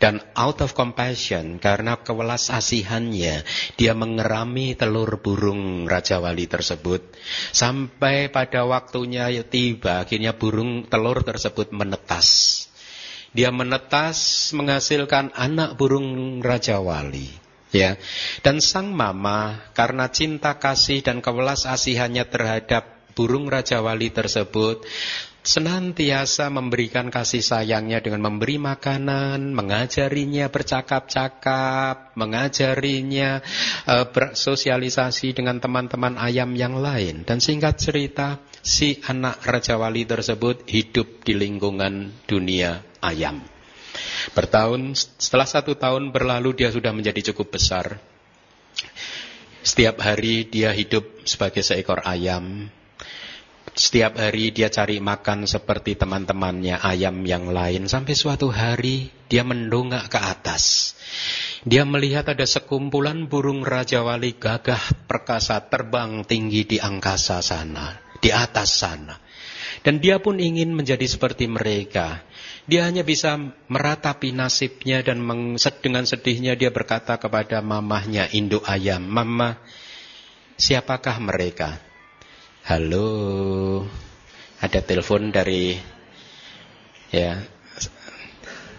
[0.00, 3.44] dan out of compassion karena kewelas asihannya
[3.76, 7.04] dia mengerami telur burung raja wali tersebut
[7.52, 12.68] sampai pada waktunya tiba akhirnya burung telur tersebut menetas.
[13.32, 17.41] Dia menetas menghasilkan anak burung raja wali.
[17.72, 17.96] Ya.
[18.44, 22.84] Dan sang mama karena cinta kasih dan kewelas asihannya terhadap
[23.16, 24.84] burung raja wali tersebut
[25.42, 33.42] senantiasa memberikan kasih sayangnya dengan memberi makanan, mengajarinya bercakap-cakap, mengajarinya
[33.82, 37.26] e, bersosialisasi dengan teman-teman ayam yang lain.
[37.26, 43.51] Dan singkat cerita, si anak Raja Wali tersebut hidup di lingkungan dunia ayam.
[44.32, 48.00] Bertahun, setelah satu tahun berlalu dia sudah menjadi cukup besar.
[49.62, 52.66] Setiap hari dia hidup sebagai seekor ayam.
[53.72, 57.88] Setiap hari dia cari makan seperti teman-temannya ayam yang lain.
[57.88, 60.92] Sampai suatu hari dia mendongak ke atas.
[61.62, 67.96] Dia melihat ada sekumpulan burung Raja Wali gagah perkasa terbang tinggi di angkasa sana.
[68.18, 69.16] Di atas sana.
[69.86, 72.20] Dan dia pun ingin menjadi seperti mereka.
[72.62, 73.34] Dia hanya bisa
[73.66, 75.18] meratapi nasibnya dan
[75.82, 79.58] dengan sedihnya dia berkata kepada mamahnya induk ayam, "Mama,
[80.54, 81.82] siapakah mereka?"
[82.62, 83.82] "Halo."
[84.62, 85.74] Ada telepon dari
[87.10, 87.42] ya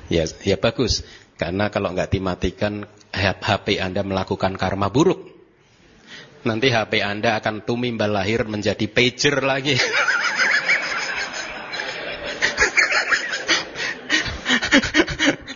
[0.07, 1.03] ya ya bagus
[1.35, 5.27] karena kalau nggak dimatikan HP Anda melakukan karma buruk.
[6.47, 9.75] Nanti HP Anda akan tumimbal lahir menjadi pager lagi.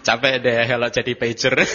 [0.08, 1.67] Capek deh kalau jadi pager.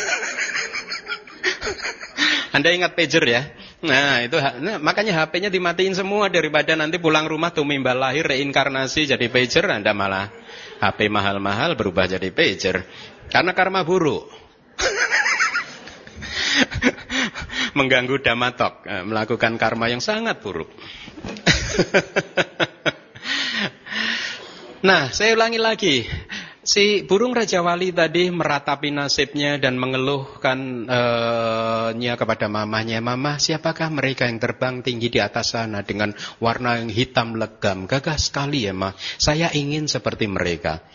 [2.56, 3.44] Anda ingat pager ya?
[3.84, 9.12] Nah itu nah, makanya HP-nya dimatiin semua daripada nanti pulang rumah tuh mimbal lahir reinkarnasi
[9.12, 10.32] jadi pager Anda malah
[10.80, 12.88] HP mahal-mahal berubah jadi pager
[13.28, 14.32] karena karma buruk.
[17.76, 20.68] Mengganggu damatok, eh, melakukan karma yang sangat buruk.
[24.88, 26.04] nah, saya ulangi lagi.
[26.62, 30.86] Si burung Raja Wali tadi meratapi nasibnya dan mengeluhkannya
[32.14, 33.02] uh, kepada mamahnya.
[33.02, 37.90] Mamah, siapakah mereka yang terbang tinggi di atas sana dengan warna yang hitam legam?
[37.90, 38.94] Gagah sekali ya, mah.
[39.18, 40.86] Saya ingin seperti mereka.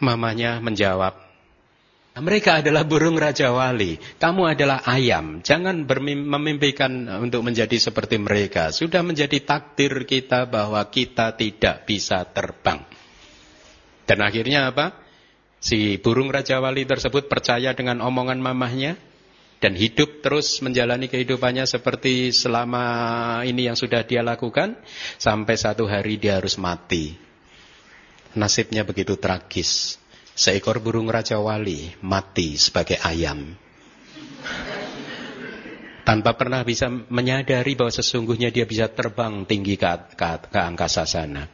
[0.00, 1.12] Mamanya menjawab,
[2.18, 3.94] mereka adalah burung Raja Wali.
[4.18, 5.46] Kamu adalah ayam.
[5.46, 8.74] Jangan memimpikan untuk menjadi seperti mereka.
[8.74, 12.89] Sudah menjadi takdir kita bahwa kita tidak bisa terbang.
[14.10, 14.98] Dan akhirnya apa?
[15.62, 18.98] Si burung Raja Wali tersebut percaya dengan omongan mamahnya
[19.62, 22.82] dan hidup terus menjalani kehidupannya seperti selama
[23.46, 24.74] ini yang sudah dia lakukan
[25.14, 27.14] sampai satu hari dia harus mati.
[28.34, 30.02] Nasibnya begitu tragis.
[30.34, 33.54] Seekor burung Raja Wali mati sebagai ayam.
[36.02, 39.86] Tanpa pernah bisa menyadari bahwa sesungguhnya dia bisa terbang tinggi ke,
[40.18, 41.46] ke, ke angkasa sana.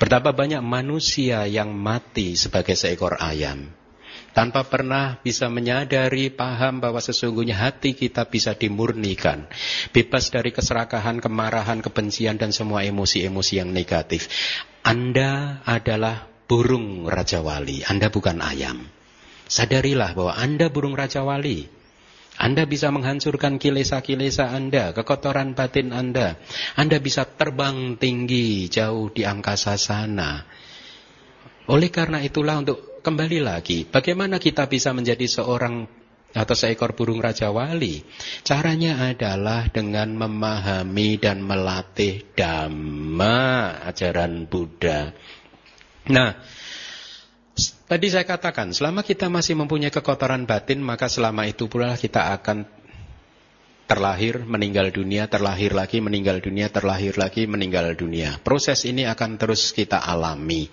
[0.00, 3.68] Betapa banyak manusia yang mati sebagai seekor ayam.
[4.30, 9.44] Tanpa pernah bisa menyadari, paham bahwa sesungguhnya hati kita bisa dimurnikan.
[9.92, 14.30] Bebas dari keserakahan, kemarahan, kebencian, dan semua emosi-emosi yang negatif.
[14.86, 17.84] Anda adalah burung Raja Wali.
[17.84, 18.86] Anda bukan ayam.
[19.50, 21.79] Sadarilah bahwa Anda burung Raja Wali.
[22.40, 26.40] Anda bisa menghancurkan kilesa-kilesa Anda, kekotoran batin Anda.
[26.72, 30.48] Anda bisa terbang tinggi jauh di angkasa sana.
[31.68, 35.84] Oleh karena itulah untuk kembali lagi, bagaimana kita bisa menjadi seorang
[36.32, 38.00] atau seekor burung Raja Wali?
[38.40, 45.12] Caranya adalah dengan memahami dan melatih Dhamma, ajaran Buddha.
[46.08, 46.40] Nah,
[47.90, 52.62] Tadi saya katakan, selama kita masih mempunyai kekotoran batin, maka selama itu pula kita akan
[53.90, 58.38] terlahir, meninggal dunia, terlahir lagi, meninggal dunia, terlahir lagi, meninggal dunia.
[58.46, 60.70] Proses ini akan terus kita alami.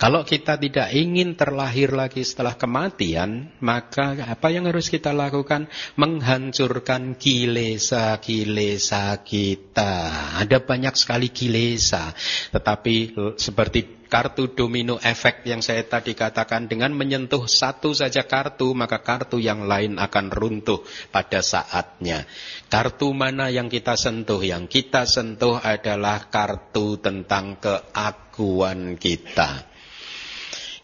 [0.00, 5.68] Kalau kita tidak ingin terlahir lagi setelah kematian, maka apa yang harus kita lakukan?
[6.00, 9.92] Menghancurkan kilesa-kilesa kita.
[10.40, 12.16] Ada banyak sekali kilesa,
[12.56, 19.02] tetapi seperti kartu domino efek yang saya tadi katakan dengan menyentuh satu saja kartu maka
[19.02, 22.22] kartu yang lain akan runtuh pada saatnya.
[22.70, 24.38] Kartu mana yang kita sentuh?
[24.38, 29.66] Yang kita sentuh adalah kartu tentang keakuan kita.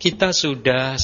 [0.02, 0.98] Kita sudah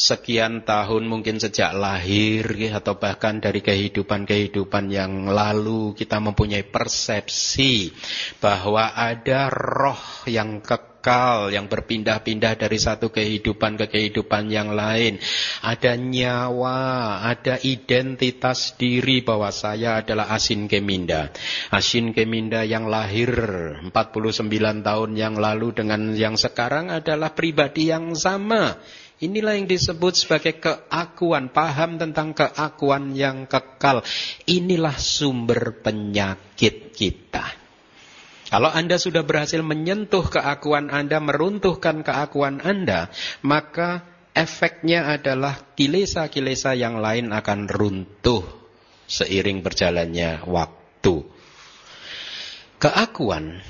[0.00, 7.92] sekian tahun mungkin sejak lahir atau bahkan dari kehidupan-kehidupan yang lalu kita mempunyai persepsi
[8.40, 15.20] bahwa ada roh yang kekal yang berpindah-pindah dari satu kehidupan ke kehidupan yang lain.
[15.60, 21.28] Ada nyawa, ada identitas diri bahwa saya adalah Asin Keminda.
[21.68, 23.32] Asin Keminda yang lahir
[23.84, 23.92] 49
[24.80, 28.80] tahun yang lalu dengan yang sekarang adalah pribadi yang sama
[29.20, 34.00] Inilah yang disebut sebagai keakuan, paham tentang keakuan yang kekal.
[34.48, 37.44] Inilah sumber penyakit kita.
[38.48, 43.12] Kalau Anda sudah berhasil menyentuh keakuan Anda, meruntuhkan keakuan Anda,
[43.44, 48.42] maka efeknya adalah kilesa-kilesa yang lain akan runtuh
[49.04, 51.28] seiring berjalannya waktu.
[52.80, 53.60] Keakuan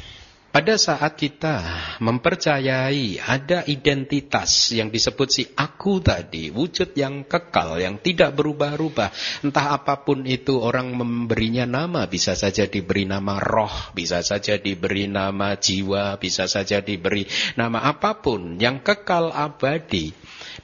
[0.51, 1.63] pada saat kita
[2.03, 9.15] mempercayai ada identitas yang disebut si aku tadi, wujud yang kekal, yang tidak berubah-ubah,
[9.47, 15.07] entah apa pun itu orang memberinya nama, bisa saja diberi nama roh, bisa saja diberi
[15.07, 20.11] nama jiwa, bisa saja diberi nama apa pun yang kekal abadi.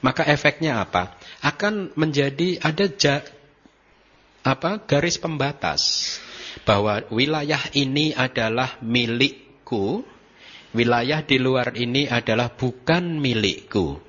[0.03, 1.15] Maka efeknya apa?
[1.39, 3.23] Akan menjadi ada ja,
[4.43, 5.81] apa garis pembatas
[6.67, 10.07] bahwa wilayah ini adalah milik milikku,
[10.71, 13.99] wilayah di luar ini adalah bukan milikku.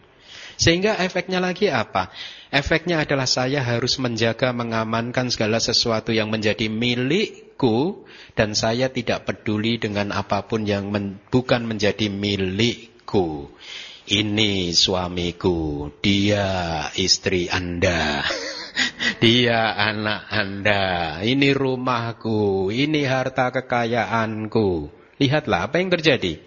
[0.58, 2.10] Sehingga efeknya lagi apa?
[2.50, 8.02] Efeknya adalah saya harus menjaga, mengamankan segala sesuatu yang menjadi milikku
[8.34, 13.54] dan saya tidak peduli dengan apa pun yang men, bukan menjadi milikku.
[14.08, 18.24] Ini suamiku, dia istri Anda.
[19.18, 24.97] Dia anak Anda, ini rumahku, ini harta kekayaanku.
[25.18, 26.38] Lihatlah apa yang terjadi.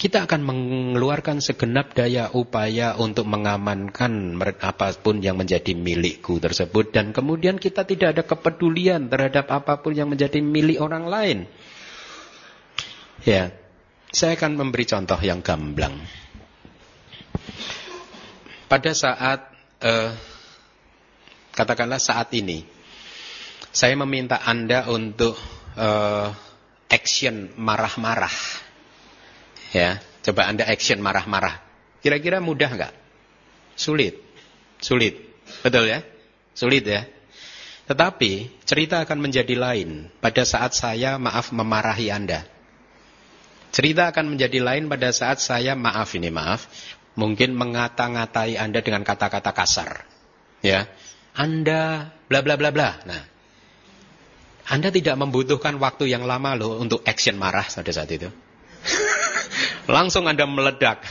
[0.00, 6.88] Kita akan mengeluarkan segenap daya upaya untuk mengamankan apa pun yang menjadi milikku tersebut.
[6.88, 11.38] Dan kemudian kita tidak ada kepedulian terhadap apa pun yang menjadi milik orang lain.
[13.28, 13.52] Ya,
[14.08, 16.00] saya akan memberi contoh yang gamblang.
[18.72, 19.52] Pada saat,
[19.84, 20.16] uh,
[21.52, 22.64] katakanlah saat ini,
[23.68, 25.36] saya meminta Anda untuk
[25.76, 26.49] uh,
[26.90, 28.34] action marah-marah.
[29.70, 31.62] Ya, coba Anda action marah-marah.
[32.02, 32.94] Kira-kira mudah nggak?
[33.78, 34.18] Sulit.
[34.82, 35.16] Sulit.
[35.62, 36.02] Betul ya?
[36.52, 37.06] Sulit ya?
[37.86, 42.46] Tetapi cerita akan menjadi lain pada saat saya maaf memarahi Anda.
[43.70, 46.66] Cerita akan menjadi lain pada saat saya maaf ini maaf,
[47.14, 50.02] mungkin mengata-ngatai Anda dengan kata-kata kasar.
[50.62, 50.90] Ya.
[51.34, 52.98] Anda bla bla bla bla.
[53.06, 53.22] Nah,
[54.68, 58.28] anda tidak membutuhkan waktu yang lama loh untuk action marah pada saat itu.
[59.94, 61.02] Langsung Anda meledak.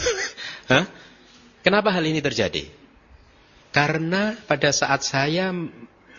[0.70, 0.84] Hah?
[1.60, 2.68] Kenapa hal ini terjadi?
[3.70, 5.54] Karena pada saat saya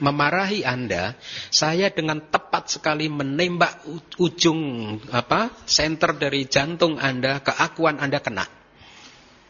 [0.01, 1.13] memarahi Anda,
[1.53, 3.85] saya dengan tepat sekali menembak
[4.17, 5.53] ujung apa?
[5.69, 8.45] center dari jantung Anda, keakuan Anda kena.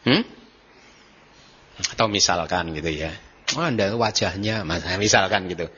[0.02, 0.24] Hmm?
[1.96, 3.14] Atau misalkan gitu ya.
[3.52, 4.64] Oh, anda wajahnya,
[4.96, 5.68] misalkan gitu.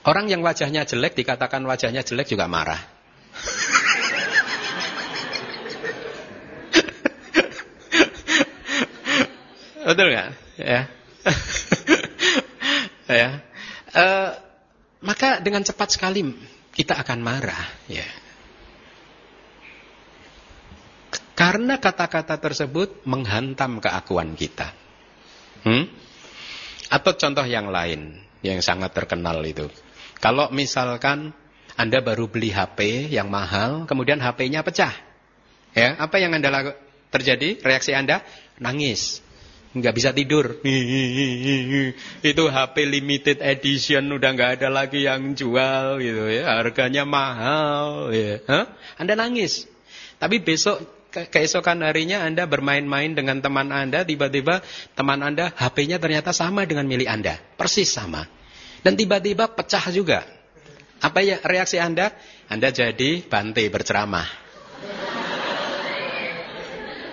[0.00, 2.80] Orang yang wajahnya jelek dikatakan wajahnya jelek juga marah.
[9.84, 10.32] Betul nggak?
[10.56, 10.88] Ya.
[13.20, 13.30] ya.
[13.90, 14.30] Uh,
[15.04, 16.22] maka dengan cepat sekali
[16.72, 18.06] kita akan marah, ya.
[21.34, 24.76] Karena kata-kata tersebut menghantam keakuan kita.
[25.64, 25.88] Hmm?
[26.92, 29.68] Atau contoh yang lain yang sangat terkenal itu.
[30.20, 31.32] Kalau misalkan
[31.80, 34.92] Anda baru beli HP yang mahal, kemudian HP-nya pecah.
[35.72, 36.76] Ya, apa yang Anda lakukan?
[37.10, 38.22] Terjadi reaksi Anda?
[38.62, 39.24] Nangis.
[39.70, 40.62] Nggak bisa tidur.
[42.30, 46.58] Itu HP limited edition udah nggak ada lagi yang jual gitu ya.
[46.58, 48.42] Harganya mahal ya.
[48.46, 48.66] Hah?
[48.98, 49.66] Anda nangis.
[50.18, 54.62] Tapi besok keesokan harinya Anda bermain-main dengan teman Anda, tiba-tiba
[54.94, 57.38] teman Anda HP-nya ternyata sama dengan milik Anda.
[57.58, 58.26] Persis sama.
[58.80, 60.24] Dan tiba-tiba pecah juga.
[61.00, 62.12] Apa ya reaksi Anda?
[62.48, 64.28] Anda jadi bante berceramah.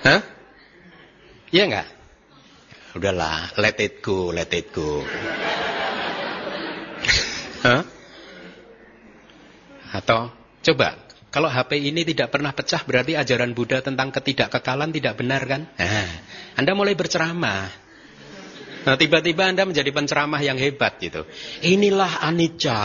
[0.03, 0.21] Hah?
[1.51, 1.87] Iya enggak?
[2.97, 5.03] Udahlah, let it go, let it go.
[7.63, 7.83] Hah?
[9.95, 10.31] Atau
[10.63, 10.99] coba,
[11.31, 15.67] kalau HP ini tidak pernah pecah berarti ajaran Buddha tentang ketidakkekalan tidak benar kan?
[15.79, 16.11] Nah,
[16.59, 17.86] Anda mulai berceramah.
[18.87, 21.27] Nah tiba-tiba Anda menjadi penceramah yang hebat gitu.
[21.59, 22.79] Inilah anicca.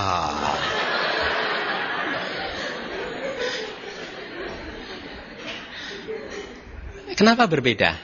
[7.15, 7.95] Kenapa berbeda?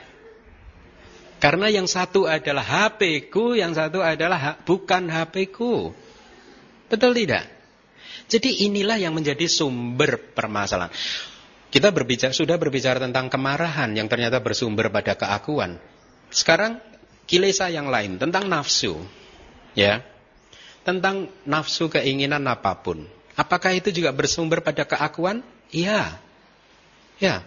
[1.43, 5.91] Karena yang satu adalah HP ku, yang satu adalah ha bukan HP ku.
[6.87, 7.51] Betul tidak?
[8.31, 10.95] Jadi inilah yang menjadi sumber permasalahan.
[11.69, 15.83] Kita berbicara, sudah berbicara tentang kemarahan yang ternyata bersumber pada keakuan.
[16.31, 16.79] Sekarang
[17.29, 18.97] kilesa yang lain tentang nafsu.
[19.77, 20.03] Ya.
[20.83, 23.05] Tentang nafsu keinginan apa pun.
[23.37, 25.45] Apakah itu juga bersumber pada keakuan?
[25.71, 26.19] Iya.
[27.21, 27.45] Ya.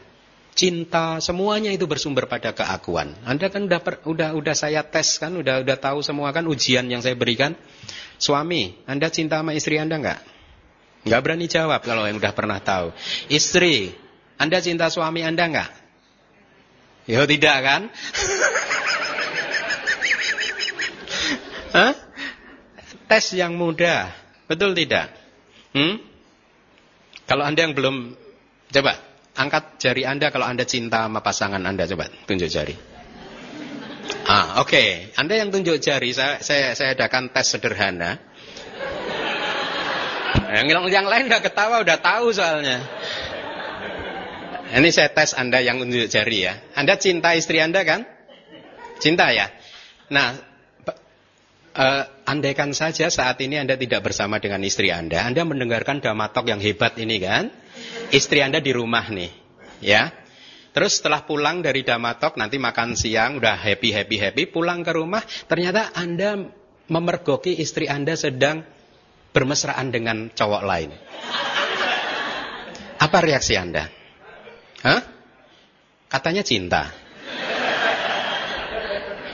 [0.54, 3.18] Cinta semuanya itu bersumber pada keakuan.
[3.26, 6.86] Anda kan udah per, udah udah saya tes kan, udah udah tahu semua kan ujian
[6.86, 7.58] yang saya berikan.
[8.22, 10.22] Suami, Anda cinta sama istri Anda enggak?
[11.08, 12.94] Enggak berani jawab kalau yang udah pernah tahu.
[13.32, 13.96] Istri,
[14.38, 15.72] Anda cinta suami Anda enggak?
[17.10, 17.82] Ya tidak kan?
[21.72, 21.94] Hah?
[23.08, 24.12] Tes yang mudah.
[24.48, 25.12] Betul tidak?
[25.72, 26.00] Hmm?
[27.28, 28.16] Kalau Anda yang belum
[28.72, 29.00] coba
[29.36, 32.76] angkat jari Anda kalau Anda cinta sama pasangan Anda coba tunjuk jari.
[34.28, 34.70] Ah, oke.
[34.76, 34.90] Okay.
[35.16, 38.20] Anda yang tunjuk jari, saya saya saya adakan tes sederhana.
[40.52, 42.84] Yang yang lain nggak ketawa udah tahu soalnya.
[44.72, 46.54] Ini saya tes Anda yang tunjuk jari ya.
[46.76, 48.04] Anda cinta istri Anda kan?
[49.00, 49.48] Cinta ya.
[50.12, 50.36] Nah,
[51.72, 56.60] Uh, andaikan saja saat ini Anda tidak bersama dengan istri Anda, Anda mendengarkan damatok yang
[56.60, 57.48] hebat ini kan?
[58.12, 59.32] Istri Anda di rumah nih,
[59.80, 60.12] ya.
[60.76, 65.24] Terus setelah pulang dari damatok, nanti makan siang, udah happy, happy, happy, pulang ke rumah,
[65.48, 66.44] ternyata Anda
[66.92, 68.68] memergoki istri Anda sedang
[69.32, 70.92] bermesraan dengan cowok lain.
[73.00, 73.88] Apa reaksi Anda?
[74.84, 75.02] Hah?
[76.12, 77.01] Katanya cinta.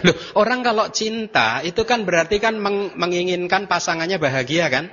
[0.08, 4.88] Loh, orang kalau cinta itu kan berarti kan meng menginginkan pasangannya bahagia kan?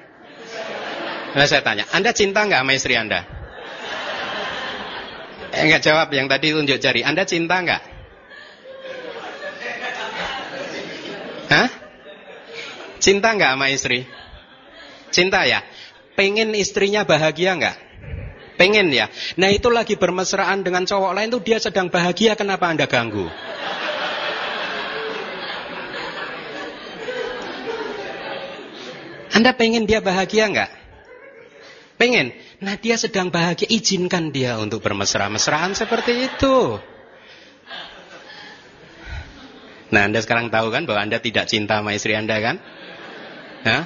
[1.35, 3.27] Nah, saya tanya, Anda cinta nggak sama istri Anda?
[5.55, 7.07] Eh, enggak jawab yang tadi tunjuk jari.
[7.07, 7.83] Anda cinta nggak?
[11.51, 11.69] Hah?
[12.99, 14.03] Cinta nggak sama istri?
[15.15, 15.63] Cinta ya?
[16.19, 17.77] Pengen istrinya bahagia nggak?
[18.55, 19.11] Pengen ya?
[19.35, 23.27] Nah itu lagi bermesraan dengan cowok lain tuh dia sedang bahagia, kenapa Anda ganggu?
[29.35, 30.71] Anda pengen dia bahagia enggak?
[31.99, 32.31] Pengen.
[32.63, 36.79] Nah dia sedang bahagia, izinkan dia untuk bermesra-mesraan seperti itu.
[39.91, 42.57] Nah Anda sekarang tahu kan bahwa Anda tidak cinta sama istri Anda kan?
[43.67, 43.85] Hah?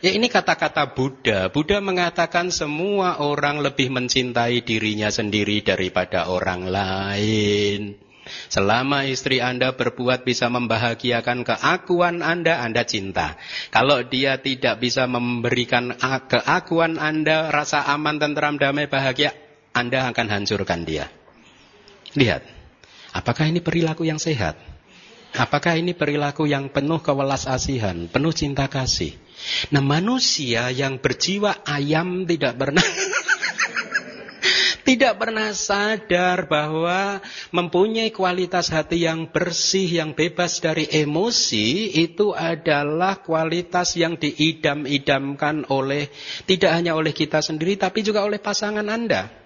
[0.00, 1.52] Ya ini kata-kata Buddha.
[1.52, 8.09] Buddha mengatakan semua orang lebih mencintai dirinya sendiri daripada orang lain.
[8.50, 13.38] Selama istri Anda berbuat bisa membahagiakan keakuan Anda, Anda cinta.
[13.70, 15.94] Kalau dia tidak bisa memberikan
[16.26, 19.34] keakuan Anda, rasa aman, tentram, damai, bahagia,
[19.70, 21.08] Anda akan hancurkan dia.
[22.18, 22.42] Lihat,
[23.14, 24.58] apakah ini perilaku yang sehat?
[25.30, 29.14] Apakah ini perilaku yang penuh kewelas asihan, penuh cinta kasih?
[29.70, 32.82] Nah manusia yang berjiwa ayam tidak pernah
[34.82, 37.20] tidak pernah sadar bahwa
[37.52, 46.08] mempunyai kualitas hati yang bersih, yang bebas dari emosi, itu adalah kualitas yang diidam-idamkan oleh,
[46.48, 49.40] tidak hanya oleh kita sendiri, tapi juga oleh pasangan Anda.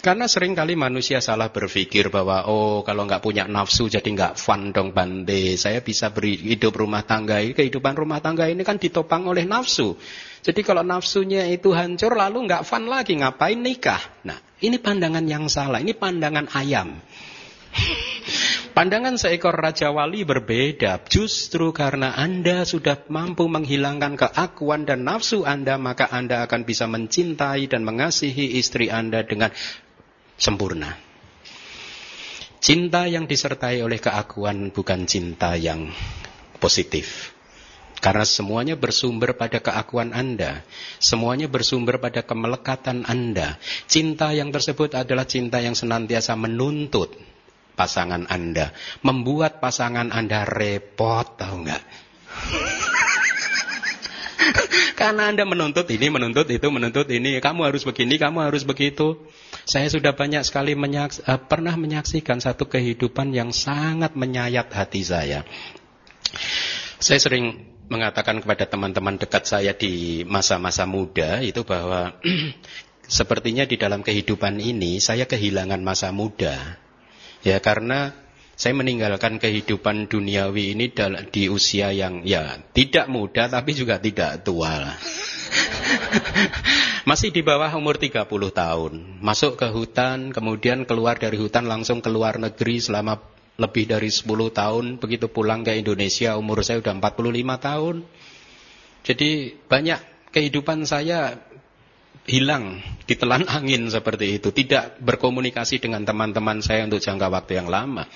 [0.00, 4.72] Karena sering kali manusia salah berpikir bahwa oh kalau nggak punya nafsu jadi nggak fun
[4.72, 5.60] dong bande.
[5.60, 10.00] Saya bisa beri hidup rumah tangga ini kehidupan rumah tangga ini kan ditopang oleh nafsu.
[10.40, 14.00] Jadi kalau nafsunya itu hancur lalu nggak fun lagi ngapain nikah?
[14.24, 15.80] Nah ini pandangan yang salah.
[15.80, 16.96] Ini pandangan ayam.
[18.70, 21.02] Pandangan seekor Raja Wali berbeda.
[21.10, 27.66] Justru karena Anda sudah mampu menghilangkan keakuan dan nafsu Anda, maka Anda akan bisa mencintai
[27.66, 29.50] dan mengasihi istri Anda dengan
[30.38, 30.96] sempurna.
[32.60, 35.90] Cinta yang disertai oleh keakuan bukan cinta yang
[36.60, 37.32] positif.
[38.00, 40.64] Karena semuanya bersumber pada keakuan Anda.
[40.96, 43.60] Semuanya bersumber pada kemelekatan Anda.
[43.84, 47.12] Cinta yang tersebut adalah cinta yang senantiasa menuntut
[47.76, 48.72] pasangan Anda.
[49.04, 51.82] Membuat pasangan Anda repot, tahu nggak?
[55.00, 57.36] Karena Anda menuntut ini, menuntut itu, menuntut ini.
[57.36, 59.16] Kamu harus begini, kamu harus begitu.
[59.68, 65.44] Saya sudah banyak sekali menyaks uh, pernah menyaksikan satu kehidupan yang sangat menyayat hati saya.
[67.00, 72.14] Saya sering mengatakan kepada teman-teman dekat saya di masa-masa muda itu bahwa
[73.10, 76.78] sepertinya di dalam kehidupan ini saya kehilangan masa muda.
[77.42, 78.14] Ya karena
[78.54, 80.92] saya meninggalkan kehidupan duniawi ini
[81.34, 84.94] di usia yang ya tidak muda tapi juga tidak tua.
[87.10, 88.92] Masih di bawah umur 30 tahun.
[89.18, 93.18] Masuk ke hutan, kemudian keluar dari hutan langsung ke luar negeri selama
[93.60, 94.84] lebih dari 10 tahun.
[94.96, 97.96] Begitu pulang ke Indonesia umur saya sudah 45 tahun.
[99.04, 99.30] Jadi
[99.68, 100.00] banyak
[100.32, 101.36] kehidupan saya
[102.28, 108.08] hilang ditelan angin seperti itu, tidak berkomunikasi dengan teman-teman saya untuk jangka waktu yang lama.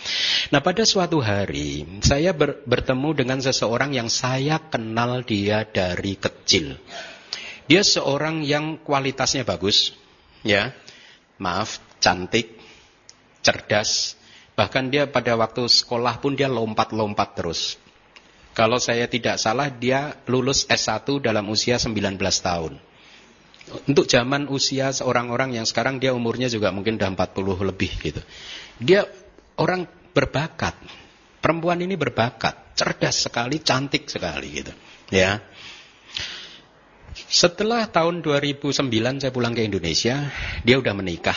[0.49, 6.77] Nah, pada suatu hari saya ber, bertemu dengan seseorang yang saya kenal dia dari kecil.
[7.65, 9.97] Dia seorang yang kualitasnya bagus,
[10.45, 10.77] ya.
[11.41, 12.61] Maaf, cantik,
[13.41, 14.15] cerdas,
[14.55, 17.79] bahkan dia pada waktu sekolah pun dia lompat-lompat terus.
[18.55, 22.79] Kalau saya tidak salah dia lulus S1 dalam usia 19 tahun.
[23.91, 28.23] Untuk zaman usia seorang orang yang sekarang dia umurnya juga mungkin udah 40 lebih gitu.
[28.79, 29.11] Dia
[29.59, 30.79] orang berbakat.
[31.43, 34.73] Perempuan ini berbakat, cerdas sekali, cantik sekali gitu.
[35.13, 35.45] Ya.
[37.29, 38.81] Setelah tahun 2009
[39.21, 40.31] saya pulang ke Indonesia,
[40.65, 41.37] dia udah menikah.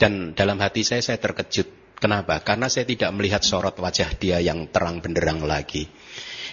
[0.00, 1.81] Dan dalam hati saya saya terkejut.
[2.02, 2.42] Kenapa?
[2.42, 5.86] Karena saya tidak melihat sorot wajah dia yang terang benderang lagi.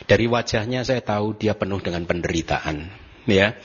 [0.06, 2.86] Dari wajahnya saya tahu dia penuh dengan penderitaan,
[3.26, 3.58] ya.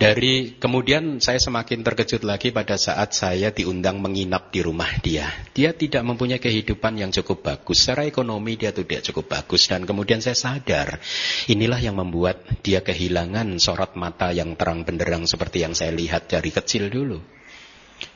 [0.00, 5.28] Dari kemudian saya semakin terkejut lagi pada saat saya diundang menginap di rumah dia.
[5.52, 7.84] Dia tidak mempunyai kehidupan yang cukup bagus.
[7.84, 9.68] Secara ekonomi dia tidak cukup bagus.
[9.68, 10.96] Dan kemudian saya sadar,
[11.52, 16.48] inilah yang membuat dia kehilangan sorot mata yang terang benderang seperti yang saya lihat dari
[16.48, 17.39] kecil dulu.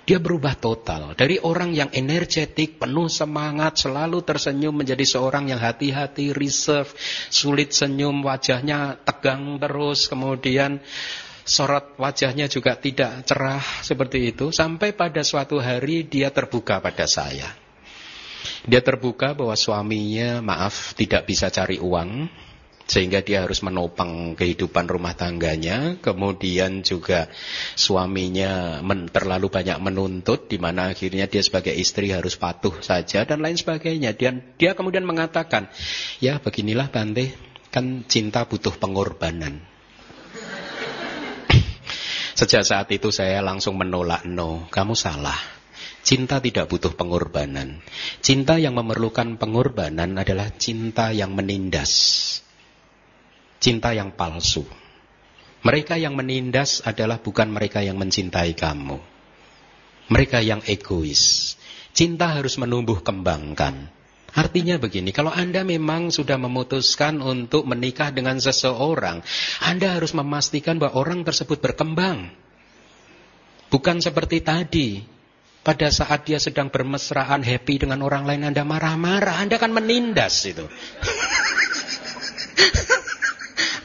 [0.04, 1.16] Dia berubah total.
[1.16, 6.92] Dari orang yang energetik, penuh semangat, selalu tersenyum menjadi seorang yang hati-hati, reserve,
[7.32, 10.84] sulit senyum, wajahnya tegang terus, kemudian
[11.44, 17.52] sorot wajahnya juga tidak cerah seperti itu sampai pada suatu hari dia terbuka pada saya.
[18.64, 22.28] Dia terbuka bahwa suaminya maaf tidak bisa cari uang
[22.84, 27.32] sehingga dia harus menopang kehidupan rumah tangganya kemudian juga
[27.74, 33.40] suaminya men, terlalu banyak menuntut di mana akhirnya dia sebagai istri harus patuh saja dan
[33.40, 35.72] lain sebagainya dan dia kemudian mengatakan
[36.20, 37.32] ya beginilah Bante
[37.72, 39.64] kan cinta butuh pengorbanan
[42.38, 45.38] Sejak saat itu saya langsung menolak no, kamu salah.
[46.04, 47.80] Cinta tidak butuh pengorbanan.
[48.20, 52.43] Cinta yang memerlukan pengorbanan adalah cinta yang menindas.
[53.64, 54.60] Cinta yang palsu.
[55.64, 59.00] Mereka yang menindas adalah bukan mereka yang mencintai kamu.
[60.12, 61.56] Mereka yang egois.
[61.96, 63.88] Cinta harus menumbuh kembangkan.
[64.36, 69.24] Artinya begini, kalau Anda memang sudah memutuskan untuk menikah dengan seseorang,
[69.64, 72.36] Anda harus memastikan bahwa orang tersebut berkembang.
[73.72, 75.00] Bukan seperti tadi,
[75.64, 80.68] pada saat dia sedang bermesraan happy dengan orang lain Anda marah-marah, Anda kan menindas itu.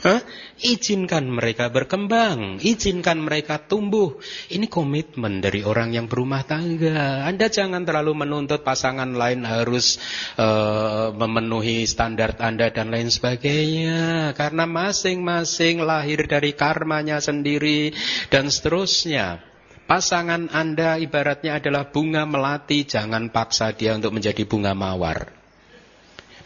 [0.00, 0.24] Hah?
[0.64, 4.16] Izinkan mereka berkembang, izinkan mereka tumbuh.
[4.48, 7.28] Ini komitmen dari orang yang berumah tangga.
[7.28, 10.00] Anda jangan terlalu menuntut pasangan lain harus
[10.40, 14.32] uh, memenuhi standar Anda dan lain sebagainya.
[14.32, 17.92] Karena masing-masing lahir dari karmanya sendiri
[18.32, 19.44] dan seterusnya.
[19.84, 25.28] Pasangan Anda ibaratnya adalah bunga melati, jangan paksa dia untuk menjadi bunga mawar.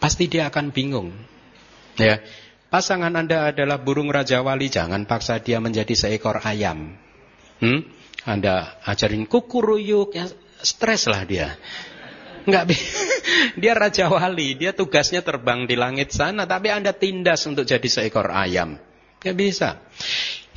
[0.02, 1.14] Pasti dia akan bingung.
[1.94, 2.18] Ya,
[2.74, 6.98] Pasangan Anda adalah burung Raja Wali, jangan paksa dia menjadi seekor ayam.
[7.62, 7.86] Hmm?
[8.26, 10.26] Anda ajarin kukuruyuk, ya
[10.58, 11.54] stres lah dia.
[12.42, 12.74] Enggak,
[13.62, 18.34] dia Raja Wali, dia tugasnya terbang di langit sana, tapi Anda tindas untuk jadi seekor
[18.34, 18.74] ayam.
[19.22, 19.78] Enggak bisa.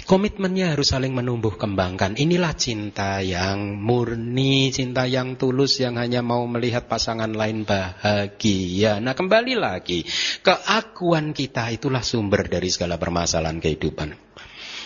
[0.08, 2.16] Komitmennya harus saling menumbuh kembangkan.
[2.16, 9.04] Inilah cinta yang murni, cinta yang tulus yang hanya mau melihat pasangan lain bahagia.
[9.04, 10.08] Nah kembali lagi,
[10.40, 14.16] keakuan kita itulah sumber dari segala permasalahan kehidupan.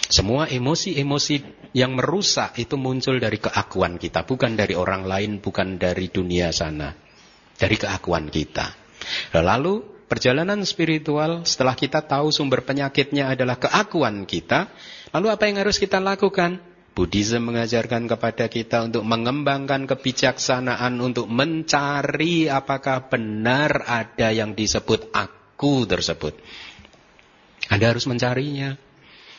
[0.09, 6.09] Semua emosi-emosi yang merusak itu muncul dari keakuan kita, bukan dari orang lain, bukan dari
[6.09, 6.97] dunia sana.
[7.61, 8.73] Dari keakuan kita.
[9.37, 14.67] Lalu perjalanan spiritual setelah kita tahu sumber penyakitnya adalah keakuan kita,
[15.11, 16.59] Lalu apa yang harus kita lakukan?
[16.91, 25.87] Buddhism mengajarkan kepada kita untuk mengembangkan kebijaksanaan untuk mencari apakah benar ada yang disebut aku
[25.87, 26.35] tersebut.
[27.71, 28.75] Anda harus mencarinya.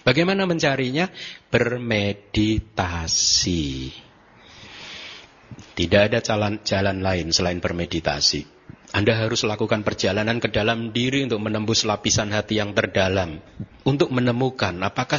[0.00, 1.12] Bagaimana mencarinya?
[1.52, 3.92] Bermeditasi.
[5.72, 8.48] Tidak ada jalan, jalan lain selain bermeditasi.
[8.92, 13.40] Anda harus lakukan perjalanan ke dalam diri untuk menembus lapisan hati yang terdalam.
[13.84, 15.18] Untuk menemukan apakah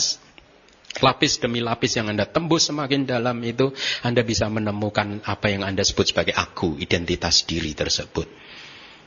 [1.01, 3.73] Lapis demi lapis yang Anda tembus semakin dalam itu,
[4.05, 8.29] Anda bisa menemukan apa yang Anda sebut sebagai aku, identitas diri tersebut.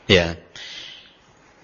[0.07, 0.35] Ya.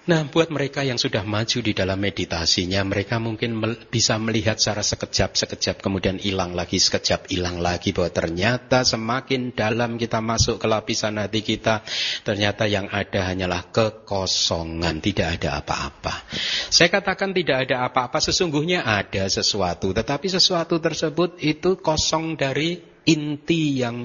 [0.04, 3.56] Nah, buat mereka yang sudah maju di dalam meditasinya, mereka mungkin
[3.88, 10.20] bisa melihat secara sekejap-sekejap, kemudian hilang lagi, sekejap hilang lagi, bahwa ternyata semakin dalam kita
[10.20, 11.80] masuk ke lapisan hati kita,
[12.20, 16.28] ternyata yang ada hanyalah kekosongan, tidak ada apa-apa.
[16.68, 22.76] Saya katakan tidak ada apa-apa, sesungguhnya ada sesuatu, tetapi sesuatu tersebut itu kosong dari
[23.08, 24.04] inti yang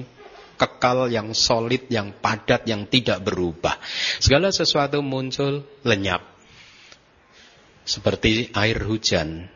[0.60, 3.80] kekal, yang solid, yang padat, yang tidak berubah.
[4.20, 6.20] Segala sesuatu muncul lenyap.
[7.88, 9.48] Seperti air hujan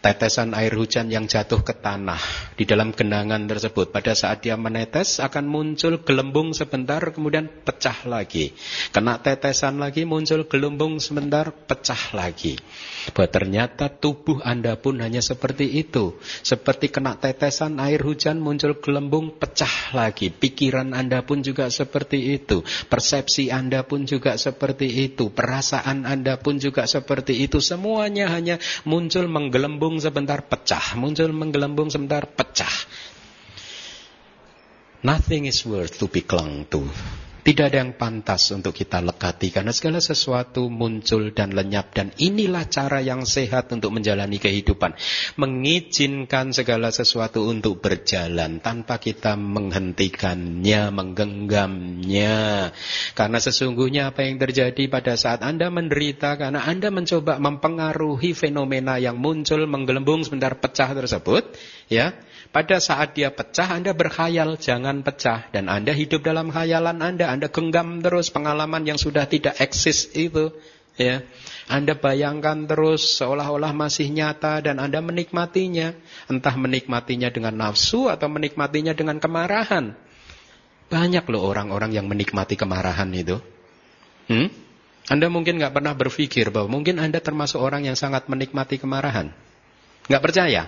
[0.00, 2.20] tetesan air hujan yang jatuh ke tanah
[2.54, 3.90] di dalam genangan tersebut.
[3.90, 8.54] Pada saat dia menetes akan muncul gelembung sebentar kemudian pecah lagi.
[8.94, 12.54] Kena tetesan lagi muncul gelembung sebentar pecah lagi.
[13.10, 16.14] Bahwa ternyata tubuh Anda pun hanya seperti itu.
[16.22, 20.30] Seperti kena tetesan air hujan muncul gelembung pecah lagi.
[20.30, 22.62] Pikiran Anda pun juga seperti itu.
[22.86, 25.34] Persepsi Anda pun juga seperti itu.
[25.34, 27.58] Perasaan Anda pun juga seperti itu.
[27.58, 32.74] Semuanya hanya muncul menggelembung menggelembung sebentar pecah, muncul menggelembung sebentar pecah.
[35.00, 36.84] Nothing is worth to be clung to.
[37.46, 42.66] Tidak ada yang pantas untuk kita lekati karena segala sesuatu muncul dan lenyap dan inilah
[42.66, 44.98] cara yang sehat untuk menjalani kehidupan.
[45.38, 52.74] Mengizinkan segala sesuatu untuk berjalan tanpa kita menghentikannya, menggenggamnya.
[53.14, 59.22] Karena sesungguhnya apa yang terjadi pada saat Anda menderita karena Anda mencoba mempengaruhi fenomena yang
[59.22, 61.54] muncul menggelembung sebentar pecah tersebut,
[61.86, 62.10] ya
[62.52, 65.50] pada saat dia pecah, Anda berkhayal, jangan pecah.
[65.50, 67.32] Dan Anda hidup dalam khayalan Anda.
[67.32, 70.52] Anda genggam terus pengalaman yang sudah tidak eksis itu.
[70.96, 71.28] Ya,
[71.68, 75.92] Anda bayangkan terus seolah-olah masih nyata dan Anda menikmatinya.
[76.28, 79.92] Entah menikmatinya dengan nafsu atau menikmatinya dengan kemarahan.
[80.86, 83.42] Banyak loh orang-orang yang menikmati kemarahan itu.
[84.30, 84.48] Hmm?
[85.06, 89.30] Anda mungkin nggak pernah berpikir bahwa mungkin Anda termasuk orang yang sangat menikmati kemarahan.
[90.06, 90.66] Nggak percaya?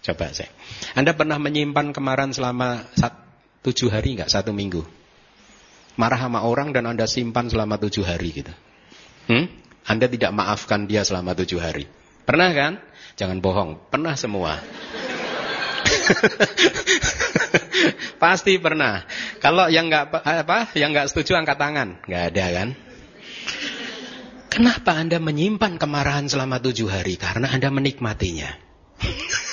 [0.00, 0.48] Coba saya.
[0.96, 3.12] Anda pernah menyimpan kemarahan selama sat,
[3.60, 4.80] tujuh hari nggak satu minggu?
[6.00, 8.48] Marah sama orang dan Anda simpan selama tujuh hari gitu.
[9.28, 9.52] Hmm?
[9.84, 11.84] Anda tidak maafkan dia selama tujuh hari.
[12.24, 12.80] Pernah kan?
[13.20, 13.76] Jangan bohong.
[13.92, 14.56] Pernah semua.
[18.22, 19.04] Pasti pernah.
[19.42, 22.00] Kalau yang nggak apa, yang nggak setuju angkat tangan.
[22.08, 22.68] Nggak ada kan?
[24.52, 27.16] Kenapa Anda menyimpan kemarahan selama tujuh hari?
[27.16, 28.50] Karena Anda menikmatinya.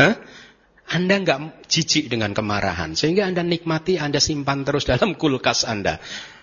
[0.00, 0.14] Hah?
[0.92, 5.96] Anda nggak jijik dengan kemarahan, sehingga Anda nikmati, Anda simpan terus dalam kulkas Anda.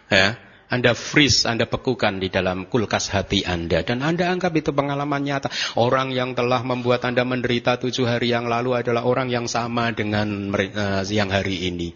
[0.10, 0.42] Ya.
[0.70, 3.82] Anda freeze, Anda bekukan di dalam kulkas hati Anda.
[3.82, 5.50] Dan Anda anggap itu pengalaman nyata.
[5.74, 10.54] Orang yang telah membuat Anda menderita tujuh hari yang lalu adalah orang yang sama dengan
[10.54, 11.90] uh, yang hari ini.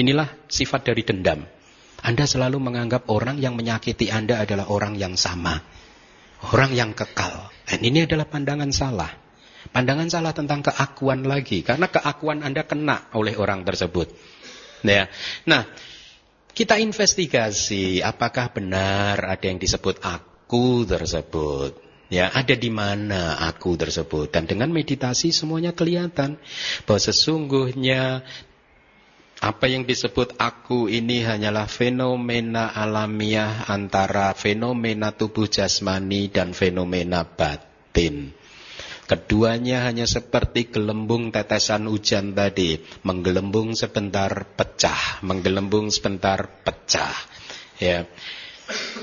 [0.00, 1.44] Inilah sifat dari dendam.
[2.00, 5.60] Anda selalu menganggap orang yang menyakiti Anda adalah orang yang sama.
[6.56, 7.52] Orang yang kekal.
[7.68, 9.12] Dan ini adalah pandangan salah.
[9.68, 11.60] Pandangan salah tentang keakuan lagi.
[11.60, 14.08] Karena keakuan Anda kena oleh orang tersebut.
[14.80, 15.12] Ya.
[15.44, 15.68] Nah,
[16.56, 21.76] kita investigasi apakah benar ada yang disebut aku tersebut.
[22.10, 24.34] Ya, ada di mana aku tersebut.
[24.34, 26.42] Dan dengan meditasi semuanya kelihatan
[26.82, 28.26] bahwa sesungguhnya
[29.40, 38.36] apa yang disebut aku ini hanyalah fenomena alamiah antara fenomena tubuh jasmani dan fenomena batin.
[39.10, 47.18] Keduanya hanya seperti gelembung tetesan hujan tadi, menggelembung sebentar pecah, menggelembung sebentar pecah.
[47.82, 48.06] Ya.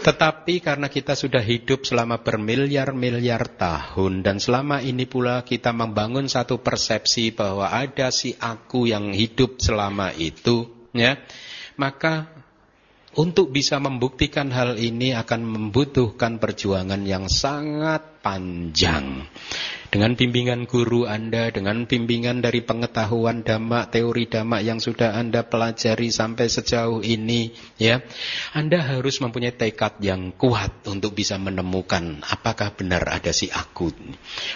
[0.08, 6.64] Tetapi karena kita sudah hidup selama bermiliar-miliar tahun dan selama ini pula kita membangun satu
[6.64, 11.20] persepsi bahwa ada si aku yang hidup selama itu, ya.
[11.76, 12.32] Maka
[13.20, 19.28] untuk bisa membuktikan hal ini akan membutuhkan perjuangan yang sangat panjang
[19.98, 26.14] dengan bimbingan guru Anda, dengan bimbingan dari pengetahuan dhamma, teori dhamma yang sudah Anda pelajari
[26.14, 27.50] sampai sejauh ini,
[27.82, 28.06] ya,
[28.54, 33.89] Anda harus mempunyai tekad yang kuat untuk bisa menemukan apakah benar ada si aku.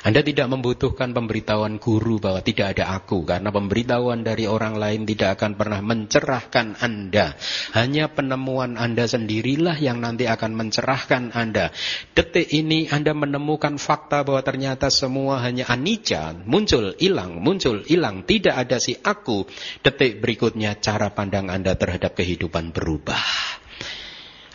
[0.05, 5.41] Anda tidak membutuhkan pemberitahuan guru bahwa tidak ada aku, karena pemberitahuan dari orang lain tidak
[5.41, 7.33] akan pernah mencerahkan Anda.
[7.73, 11.73] Hanya penemuan Anda sendirilah yang nanti akan mencerahkan Anda.
[12.13, 18.27] Detik ini Anda menemukan fakta bahwa ternyata semua semua hanya anicca, muncul, hilang, muncul, hilang,
[18.27, 19.47] tidak ada si aku.
[19.79, 23.23] Detik berikutnya cara pandang Anda terhadap kehidupan berubah.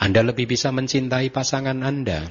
[0.05, 2.29] Anda lebih bisa mencintai pasangan Anda.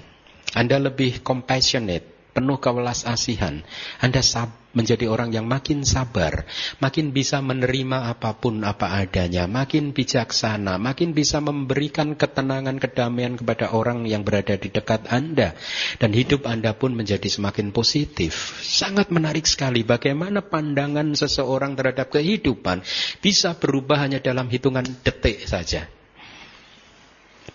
[0.54, 3.64] Anda lebih compassionate, penuh kewelas asihan.
[4.04, 6.44] Anda sab menjadi orang yang makin sabar,
[6.84, 13.72] makin bisa menerima apa pun apa adanya, makin bijaksana, makin bisa memberikan ketenangan, kedamaian kepada
[13.72, 15.56] orang yang berada di dekat Anda.
[15.96, 18.60] Dan hidup Anda pun menjadi semakin positif.
[18.60, 22.84] Sangat menarik sekali bagaimana pandangan seseorang terhadap kehidupan
[23.24, 25.88] bisa berubah hanya dalam hitungan detik saja.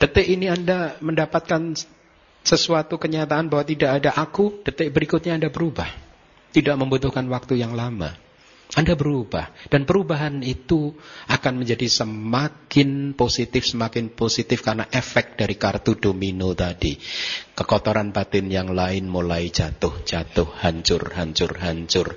[0.01, 1.77] Detik ini Anda mendapatkan
[2.41, 5.89] sesuatu kenyataan bahwa tidak ada aku, detik berikutnya Anda berubah.
[6.51, 8.11] Tidak membutuhkan waktu yang lama.
[8.71, 9.51] Anda berubah.
[9.67, 10.95] Dan perubahan itu
[11.27, 16.95] akan menjadi semakin positif, semakin positif karena efek dari kartu domino tadi.
[17.55, 22.15] Kekotoran batin yang lain mulai jatuh, jatuh, hancur, hancur, hancur.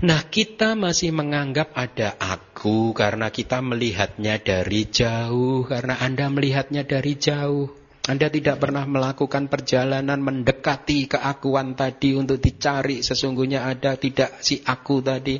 [0.00, 5.68] Nah kita masih menganggap ada aku karena kita melihatnya dari jauh.
[5.68, 7.79] Karena Anda melihatnya dari jauh.
[8.08, 15.04] Anda tidak pernah melakukan perjalanan mendekati keakuan tadi untuk dicari sesungguhnya ada tidak si aku
[15.04, 15.36] tadi.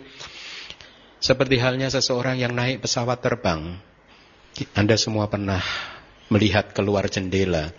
[1.21, 3.81] Seperti halnya seseorang yang naik pesawat terbang.
[4.77, 5.61] Anda semua pernah
[6.29, 7.73] melihat keluar jendela.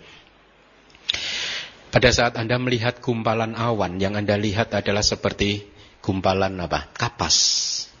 [1.92, 5.68] Pada saat Anda melihat gumpalan awan, yang Anda lihat adalah seperti
[6.00, 6.88] gumpalan apa?
[6.96, 7.36] Kapas.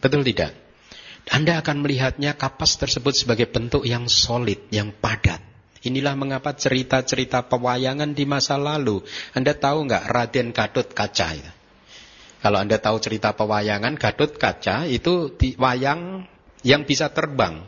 [0.00, 0.56] Betul tidak?
[1.28, 5.51] Anda akan melihatnya kapas tersebut sebagai bentuk yang solid, yang padat.
[5.82, 9.02] Inilah mengapa cerita-cerita pewayangan di masa lalu.
[9.34, 11.52] Anda tahu nggak Raden Gatot Kaca itu?
[12.42, 16.22] Kalau Anda tahu cerita pewayangan Gatot Kaca itu di wayang
[16.62, 17.66] yang bisa terbang.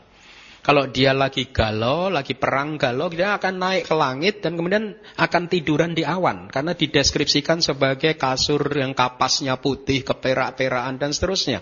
[0.65, 5.43] Kalau dia lagi galau, lagi perang galau, dia akan naik ke langit dan kemudian akan
[5.45, 6.49] tiduran di awan.
[6.49, 11.61] Karena dideskripsikan sebagai kasur yang kapasnya putih, keperak-perakan dan seterusnya.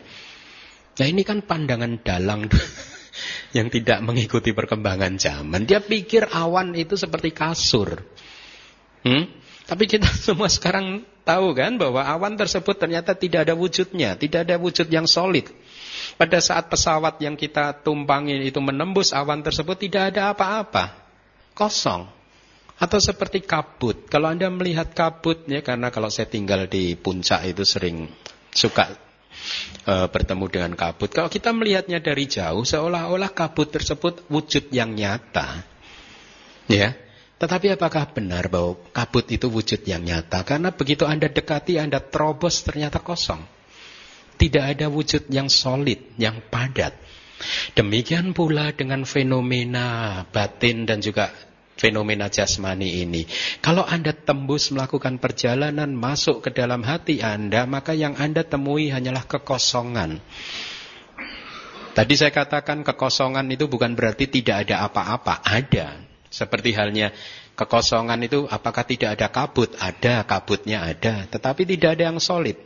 [1.02, 2.46] Nah ini kan pandangan dalang
[3.52, 5.68] yang tidak mengikuti perkembangan zaman.
[5.68, 8.00] Dia pikir awan itu seperti kasur.
[9.04, 9.28] Hmm?
[9.68, 14.56] Tapi kita semua sekarang tahu kan bahwa awan tersebut ternyata tidak ada wujudnya, tidak ada
[14.58, 15.46] wujud yang solid.
[16.16, 20.98] Pada saat pesawat yang kita tumpangi itu menembus awan tersebut tidak ada apa-apa.
[21.52, 22.08] Kosong.
[22.82, 24.10] Atau seperti kabut.
[24.10, 28.10] Kalau Anda melihat kabut ya karena kalau saya tinggal di puncak itu sering
[28.50, 28.90] suka
[29.84, 31.10] e, bertemu dengan kabut.
[31.10, 35.64] Kalau kita melihatnya dari jauh, seolah-olah kabut tersebut wujud yang nyata.
[36.70, 36.94] Ya,
[37.42, 40.46] tetapi apakah benar bahwa kabut itu wujud yang nyata?
[40.46, 43.42] Karena begitu Anda dekati, Anda terobos ternyata kosong.
[44.38, 46.94] Tidak ada wujud yang solid, yang padat.
[47.74, 51.34] Demikian pula dengan fenomena batin dan juga
[51.76, 53.24] fenomena jasmani ini.
[53.64, 59.24] Kalau Anda tembus melakukan perjalanan masuk ke dalam hati Anda, maka yang Anda temui hanyalah
[59.26, 60.20] kekosongan.
[61.92, 66.00] Tadi saya katakan kekosongan itu bukan berarti tidak ada apa-apa, ada.
[66.32, 67.12] Seperti halnya
[67.52, 69.76] kekosongan itu apakah tidak ada kabut?
[69.76, 71.28] Ada, kabutnya ada.
[71.28, 72.56] Tetapi tidak ada yang solid.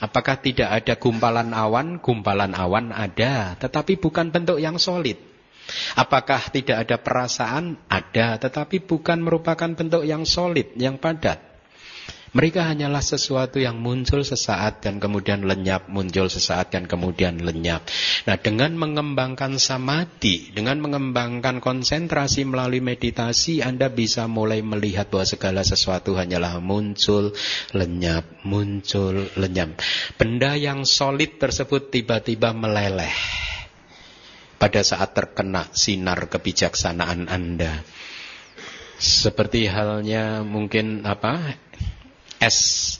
[0.00, 2.00] Apakah tidak ada gumpalan awan?
[2.00, 3.60] Gumpalan awan ada.
[3.60, 5.27] Tetapi bukan bentuk yang solid.
[5.96, 7.76] Apakah tidak ada perasaan?
[7.88, 8.40] Ada.
[8.40, 11.48] Tetapi bukan merupakan bentuk yang solid, yang padat.
[12.28, 17.88] Mereka hanyalah sesuatu yang muncul sesaat dan kemudian lenyap, muncul sesaat dan kemudian lenyap.
[18.28, 25.64] Nah, dengan mengembangkan samadhi, dengan mengembangkan konsentrasi melalui meditasi, Anda bisa mulai melihat bahwa segala
[25.64, 27.32] sesuatu hanyalah muncul,
[27.72, 29.80] lenyap, muncul, lenyap.
[30.20, 33.48] Benda yang solid tersebut tiba-tiba meleleh
[34.58, 37.86] pada saat terkena sinar kebijaksanaan Anda.
[38.98, 41.54] Seperti halnya mungkin apa
[42.42, 42.98] es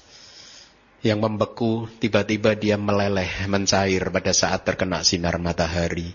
[0.98, 6.10] yang membeku tiba-tiba dia meleleh, mencair pada saat terkena sinar matahari.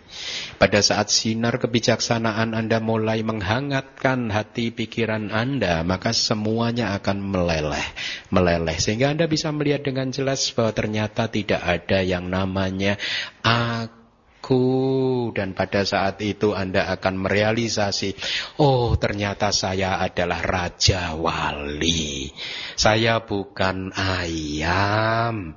[0.60, 7.88] Pada saat sinar kebijaksanaan Anda mulai menghangatkan hati pikiran Anda, maka semuanya akan meleleh,
[8.28, 8.76] meleleh.
[8.76, 13.00] Sehingga Anda bisa melihat dengan jelas bahwa ternyata tidak ada yang namanya
[13.40, 14.03] aku
[14.44, 18.12] aku dan pada saat itu Anda akan merealisasi
[18.60, 22.28] oh ternyata saya adalah raja wali
[22.76, 25.56] saya bukan ayam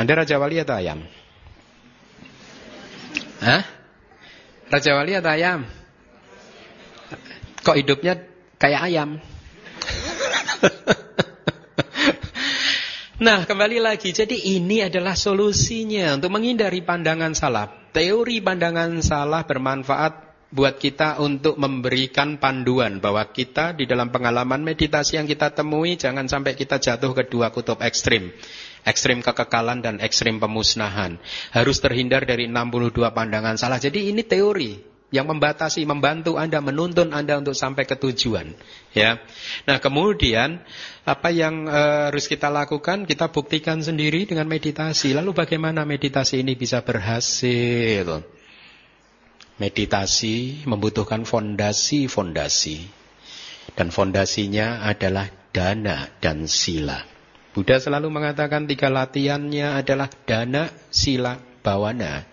[0.00, 1.04] Anda raja wali atau ayam
[3.44, 3.60] Hah?
[4.72, 5.68] Raja wali atau ayam
[7.60, 8.24] kok hidupnya
[8.56, 9.20] kayak ayam
[13.22, 14.10] Nah, kembali lagi.
[14.10, 17.81] Jadi ini adalah solusinya untuk menghindari pandangan salah.
[17.92, 25.16] Teori pandangan salah bermanfaat buat kita untuk memberikan panduan bahwa kita di dalam pengalaman meditasi
[25.16, 28.32] yang kita temui jangan sampai kita jatuh ke dua kutub ekstrim.
[28.84, 31.20] Ekstrim kekekalan dan ekstrim pemusnahan.
[31.52, 33.80] Harus terhindar dari 62 pandangan salah.
[33.80, 38.56] Jadi ini teori yang membatasi, membantu Anda, menuntun Anda untuk sampai ke tujuan.
[38.96, 39.20] Ya.
[39.68, 40.64] Nah, kemudian
[41.04, 43.04] apa yang uh, harus kita lakukan?
[43.04, 45.12] Kita buktikan sendiri dengan meditasi.
[45.12, 48.24] Lalu bagaimana meditasi ini bisa berhasil?
[49.60, 53.04] Meditasi membutuhkan fondasi-fondasi.
[53.76, 57.04] Dan fondasinya adalah dana dan sila.
[57.52, 62.24] Buddha selalu mengatakan tiga latihannya adalah dana, sila, bawana.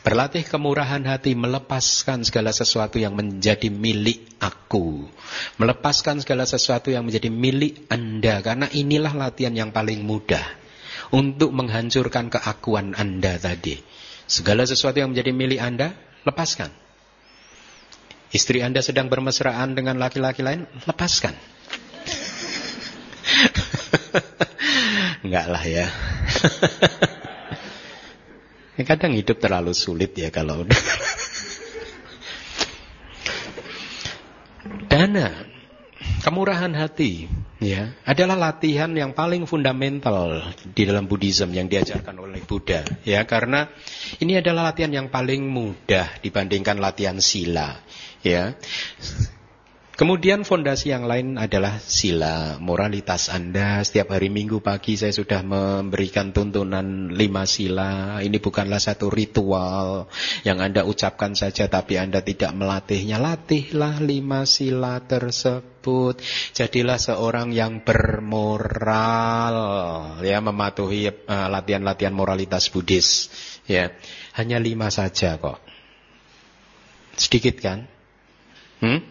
[0.00, 5.04] Berlatih kemurahan hati, melepaskan segala sesuatu yang menjadi milik aku.
[5.60, 8.40] Melepaskan segala sesuatu yang menjadi milik Anda.
[8.40, 10.40] Karena inilah latihan yang paling mudah.
[11.12, 13.76] Untuk menghancurkan keakuan Anda tadi.
[14.24, 15.92] Segala sesuatu yang menjadi milik Anda,
[16.24, 16.72] lepaskan.
[18.32, 21.36] Istri Anda sedang bermesraan dengan laki-laki lain, lepaskan.
[25.28, 25.92] Enggak lah ya.
[28.78, 30.62] Kadang hidup terlalu sulit ya kalau.
[34.90, 35.32] Dana,
[36.20, 37.30] kemurahan hati,
[37.62, 40.42] ya, adalah latihan yang paling fundamental
[40.76, 43.70] di dalam Buddhism yang diajarkan oleh Buddha, ya, karena
[44.18, 47.80] ini adalah latihan yang paling mudah dibandingkan latihan sila,
[48.20, 48.58] ya.
[50.00, 53.84] Kemudian fondasi yang lain adalah sila, moralitas Anda.
[53.84, 58.16] Setiap hari Minggu pagi saya sudah memberikan tuntunan lima sila.
[58.24, 60.08] Ini bukanlah satu ritual
[60.40, 63.20] yang Anda ucapkan saja tapi Anda tidak melatihnya.
[63.20, 66.24] Latihlah lima sila tersebut.
[66.56, 69.56] Jadilah seorang yang bermoral.
[70.24, 73.28] Ya, mematuhi eh, latihan-latihan moralitas Buddhis.
[73.68, 73.92] Ya,
[74.32, 75.60] hanya lima saja kok.
[77.20, 77.84] Sedikit kan?
[78.80, 79.09] Hmm?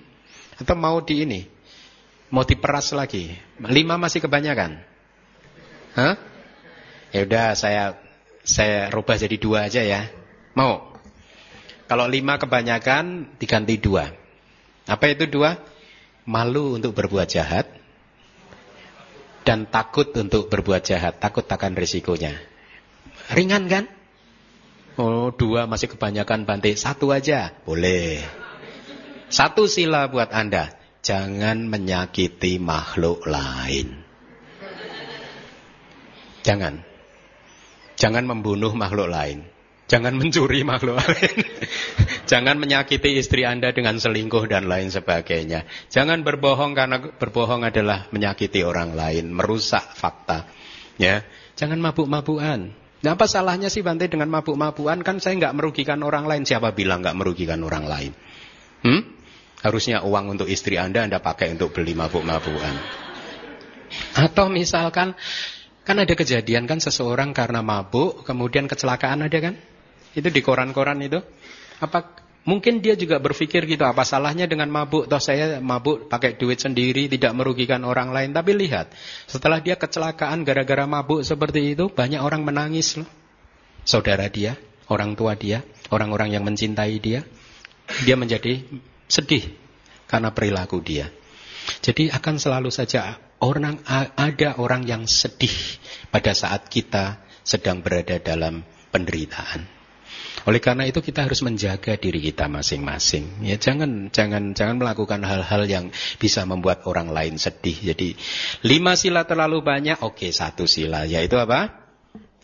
[0.59, 1.41] Atau mau di ini?
[2.29, 3.31] Mau diperas lagi?
[3.63, 4.83] Lima masih kebanyakan?
[5.95, 6.15] Hah?
[7.09, 7.83] Ya udah saya
[8.45, 10.11] saya rubah jadi dua aja ya.
[10.53, 10.93] Mau?
[11.89, 14.13] Kalau lima kebanyakan diganti dua.
[14.85, 15.57] Apa itu dua?
[16.29, 17.65] Malu untuk berbuat jahat
[19.49, 22.37] dan takut untuk berbuat jahat, takut akan risikonya.
[23.33, 23.89] Ringan kan?
[24.93, 26.69] Oh, dua masih kebanyakan Bante.
[26.77, 28.21] Satu aja, boleh.
[29.29, 30.73] Satu sila buat Anda.
[30.99, 34.03] Jangan menyakiti makhluk lain.
[36.43, 36.81] Jangan.
[37.95, 39.45] Jangan membunuh makhluk lain.
[39.89, 41.37] Jangan mencuri makhluk lain.
[42.29, 45.65] Jangan menyakiti istri Anda dengan selingkuh dan lain sebagainya.
[45.89, 50.45] Jangan berbohong karena berbohong adalah menyakiti orang lain, merusak fakta.
[51.01, 51.25] Ya,
[51.57, 52.69] jangan mabuk-mabukan.
[52.99, 55.01] Nah, apa salahnya sih Bante dengan mabuk-mabukan?
[55.01, 56.43] Kan saya nggak merugikan orang lain.
[56.45, 58.11] Siapa bilang nggak merugikan orang lain?
[58.85, 59.18] Hmm?
[59.59, 62.75] Harusnya uang untuk istri Anda Anda pakai untuk beli mabuk-mabukan.
[64.15, 65.17] Atau misalkan
[65.83, 69.55] kan ada kejadian kan seseorang karena mabuk kemudian kecelakaan ada kan?
[70.15, 71.19] Itu di koran-koran itu.
[71.79, 75.11] Apa Mungkin dia juga berpikir gitu, apa salahnya dengan mabuk?
[75.11, 78.31] Toh saya mabuk pakai duit sendiri, tidak merugikan orang lain.
[78.33, 78.89] Tapi lihat,
[79.27, 83.05] setelah dia kecelakaan gara-gara mabuk seperti itu, banyak orang menangis loh.
[83.83, 84.55] Saudara dia,
[84.87, 87.21] orang tua dia, orang-orang yang mencintai dia.
[88.07, 88.65] Dia menjadi
[89.09, 89.51] sedih
[90.05, 91.09] karena perilaku dia.
[91.81, 93.81] Jadi akan selalu saja orang
[94.15, 95.53] ada orang yang sedih
[96.13, 98.61] pada saat kita sedang berada dalam
[98.93, 99.79] penderitaan.
[100.47, 103.43] Oleh karena itu kita harus menjaga diri kita masing-masing.
[103.43, 105.85] Ya jangan jangan jangan melakukan hal-hal yang
[106.15, 107.93] bisa membuat orang lain sedih.
[107.93, 108.15] Jadi
[108.63, 111.75] lima sila terlalu banyak, oke satu sila yaitu apa?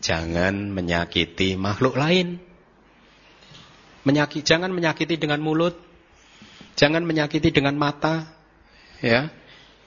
[0.04, 2.36] Jangan menyakiti makhluk lain.
[4.06, 5.74] Menyakiti, jangan menyakiti dengan mulut,
[6.76, 8.28] jangan menyakiti dengan mata,
[9.00, 9.32] ya.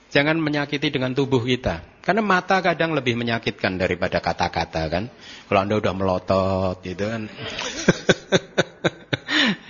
[0.10, 1.86] Jangan menyakiti dengan tubuh kita.
[2.02, 5.04] Karena mata kadang lebih menyakitkan daripada kata-kata kan.
[5.46, 7.30] Kalau Anda udah melotot gitu kan.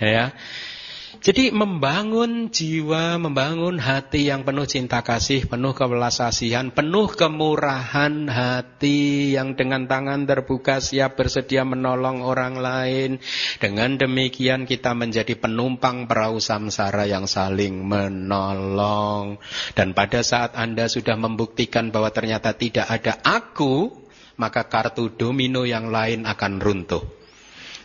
[0.00, 0.32] ya.
[1.20, 9.36] Jadi membangun jiwa, membangun hati yang penuh cinta kasih, penuh kewelas kasihan, penuh kemurahan hati
[9.36, 13.10] yang dengan tangan terbuka siap bersedia menolong orang lain.
[13.60, 19.36] Dengan demikian kita menjadi penumpang perahu samsara yang saling menolong.
[19.76, 23.92] Dan pada saat Anda sudah membuktikan bahwa ternyata tidak ada aku,
[24.40, 27.19] maka kartu domino yang lain akan runtuh.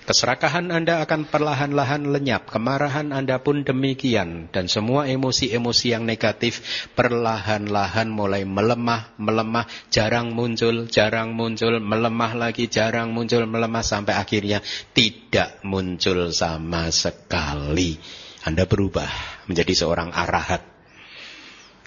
[0.06, 6.62] Keserakahan Anda akan perlahan-lahan lenyap, kemarahan Anda pun demikian, dan semua emosi-emosi yang negatif
[6.94, 14.62] perlahan-lahan mulai melemah, melemah, jarang muncul, jarang muncul, melemah lagi, jarang muncul, melemah, sampai akhirnya
[14.94, 17.98] tidak muncul sama sekali.
[18.46, 19.10] Anda berubah
[19.50, 20.62] menjadi seorang arahat.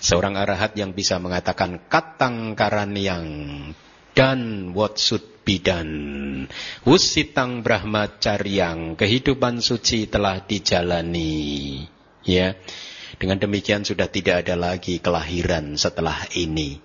[0.02, 2.58] Seorang arahat yang bisa mengatakan katang
[2.98, 3.22] yang
[4.18, 5.90] dan what should bidan.
[6.82, 11.86] Wusitang brahmacaryang, kehidupan suci telah dijalani.
[12.26, 12.58] Ya.
[13.16, 16.82] Dengan demikian sudah tidak ada lagi kelahiran setelah ini.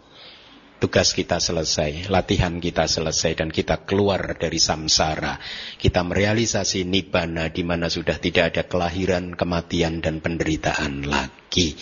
[0.78, 5.40] Tugas kita selesai, latihan kita selesai dan kita keluar dari samsara.
[5.80, 11.76] Kita merealisasi nibbana di mana sudah tidak ada kelahiran, kematian dan penderitaan lagi.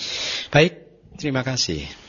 [0.54, 0.74] Baik,
[1.18, 2.01] terima kasih.